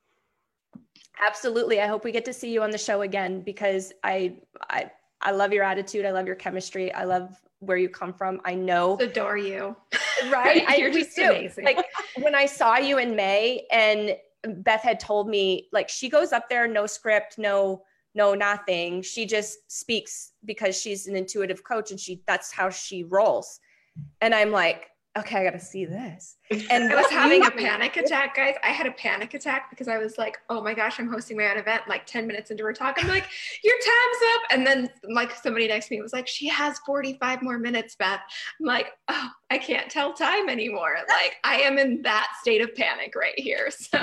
[1.24, 4.36] absolutely i hope we get to see you on the show again because i
[4.68, 4.90] i
[5.22, 6.06] I love your attitude.
[6.06, 6.92] I love your chemistry.
[6.94, 8.40] I love where you come from.
[8.44, 8.96] I know.
[8.98, 9.76] Adore you.
[10.28, 10.64] Right.
[10.68, 11.30] I, just do.
[11.30, 11.64] Amazing.
[11.64, 11.84] Like
[12.20, 14.16] when I saw you in May and
[14.62, 17.82] Beth had told me, like, she goes up there, no script, no,
[18.14, 19.02] no, nothing.
[19.02, 23.60] She just speaks because she's an intuitive coach and she, that's how she rolls.
[24.20, 24.88] And I'm like,
[25.18, 26.36] okay, I got to see this.
[26.70, 28.56] And I was having a panic attack, guys.
[28.64, 31.48] I had a panic attack because I was like, oh my gosh, I'm hosting my
[31.48, 31.82] own event.
[31.88, 33.24] Like 10 minutes into her talk, I'm like,
[33.64, 34.42] your time's up.
[34.50, 38.20] And then like somebody next to me was like, she has 45 more minutes, Beth.
[38.60, 40.96] I'm like, oh, I can't tell time anymore.
[41.08, 43.70] Like I am in that state of panic right here.
[43.70, 43.98] So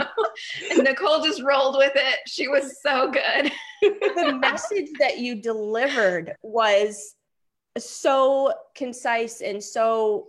[0.72, 2.20] and Nicholle just rolled with it.
[2.28, 3.52] She was so good.
[3.82, 7.16] the message that you delivered was
[7.78, 10.28] so concise and so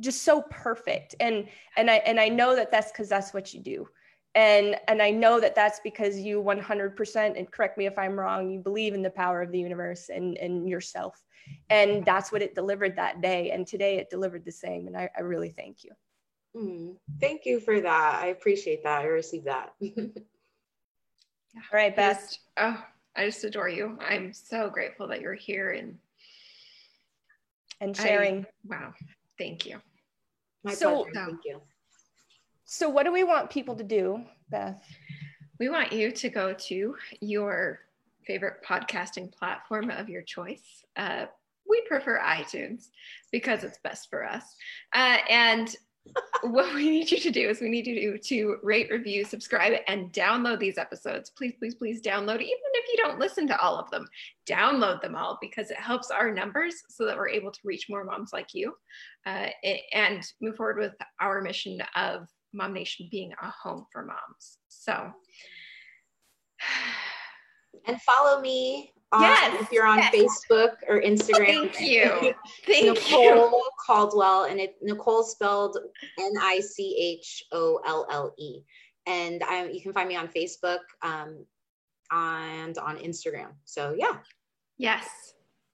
[0.00, 1.14] just so perfect.
[1.20, 3.88] And and i and i know that that's because that's what you do.
[4.34, 8.50] And and i know that that's because you 100% and correct me if i'm wrong
[8.50, 11.24] you believe in the power of the universe and and yourself.
[11.70, 13.52] And that's what it delivered that day.
[13.52, 14.86] And today it delivered the same.
[14.86, 15.92] And i, I really thank you.
[16.56, 18.20] Mm, thank you for that.
[18.22, 19.02] I appreciate that.
[19.02, 19.72] I received that.
[21.56, 22.84] All right best oh
[23.16, 23.98] i just adore you.
[24.00, 25.98] I'm so grateful that you're here and
[27.80, 28.94] and sharing I, wow
[29.38, 29.80] Thank you.
[30.64, 31.26] My so, pleasure.
[31.26, 31.60] Thank you.
[32.64, 34.82] So, what do we want people to do, Beth?
[35.58, 37.80] We want you to go to your
[38.26, 40.84] favorite podcasting platform of your choice.
[40.96, 41.26] Uh,
[41.68, 42.88] we prefer iTunes
[43.30, 44.44] because it's best for us.
[44.92, 45.74] Uh, and
[46.42, 49.72] what we need you to do is we need you to, to rate, review, subscribe,
[49.86, 51.30] and download these episodes.
[51.30, 54.06] Please, please, please download, even if you don't listen to all of them,
[54.48, 58.04] download them all because it helps our numbers so that we're able to reach more
[58.04, 58.74] moms like you
[59.26, 59.48] uh,
[59.92, 64.58] and move forward with our mission of Mom Nation being a home for moms.
[64.68, 65.12] So,
[67.86, 70.14] and follow me yes, if you're on yes.
[70.14, 71.70] Facebook or Instagram.
[71.72, 72.04] Thank you.
[72.66, 72.94] Thank you.
[72.94, 73.70] Nicholle you.
[73.84, 75.78] Caldwell, and it Nicholle spelled
[76.18, 78.60] N I C H O L L E.
[79.06, 81.44] And I, you can find me on Facebook um,
[82.10, 83.52] and on Instagram.
[83.64, 84.16] So yeah.
[84.76, 85.08] Yes.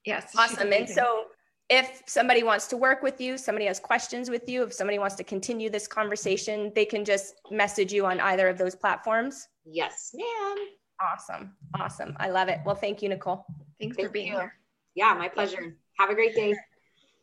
[0.05, 0.33] Yes.
[0.37, 0.71] Awesome.
[0.71, 1.25] And so
[1.69, 5.15] if somebody wants to work with you, somebody has questions with you, if somebody wants
[5.15, 9.47] to continue this conversation, they can just message you on either of those platforms.
[9.65, 10.57] Yes, ma'am.
[11.01, 11.53] Awesome.
[11.77, 12.15] Awesome.
[12.19, 12.59] I love it.
[12.65, 13.43] Well, thank you, Nicholle.
[13.79, 14.33] Thanks thank for being you.
[14.33, 14.53] here.
[14.95, 15.75] Yeah, my pleasure.
[15.99, 16.53] Have a great day.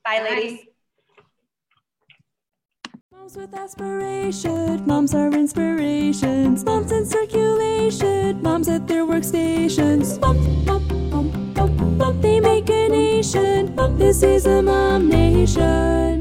[0.04, 0.30] Bye, Bye.
[0.30, 0.60] ladies.
[3.10, 10.20] Moms with aspiration, moms are inspirations, moms in circulation, moms at their workstations.
[10.20, 13.74] Mom, mom, mom, mom, mom, they make a nation.
[13.76, 16.11] Mom, this is a mom nation.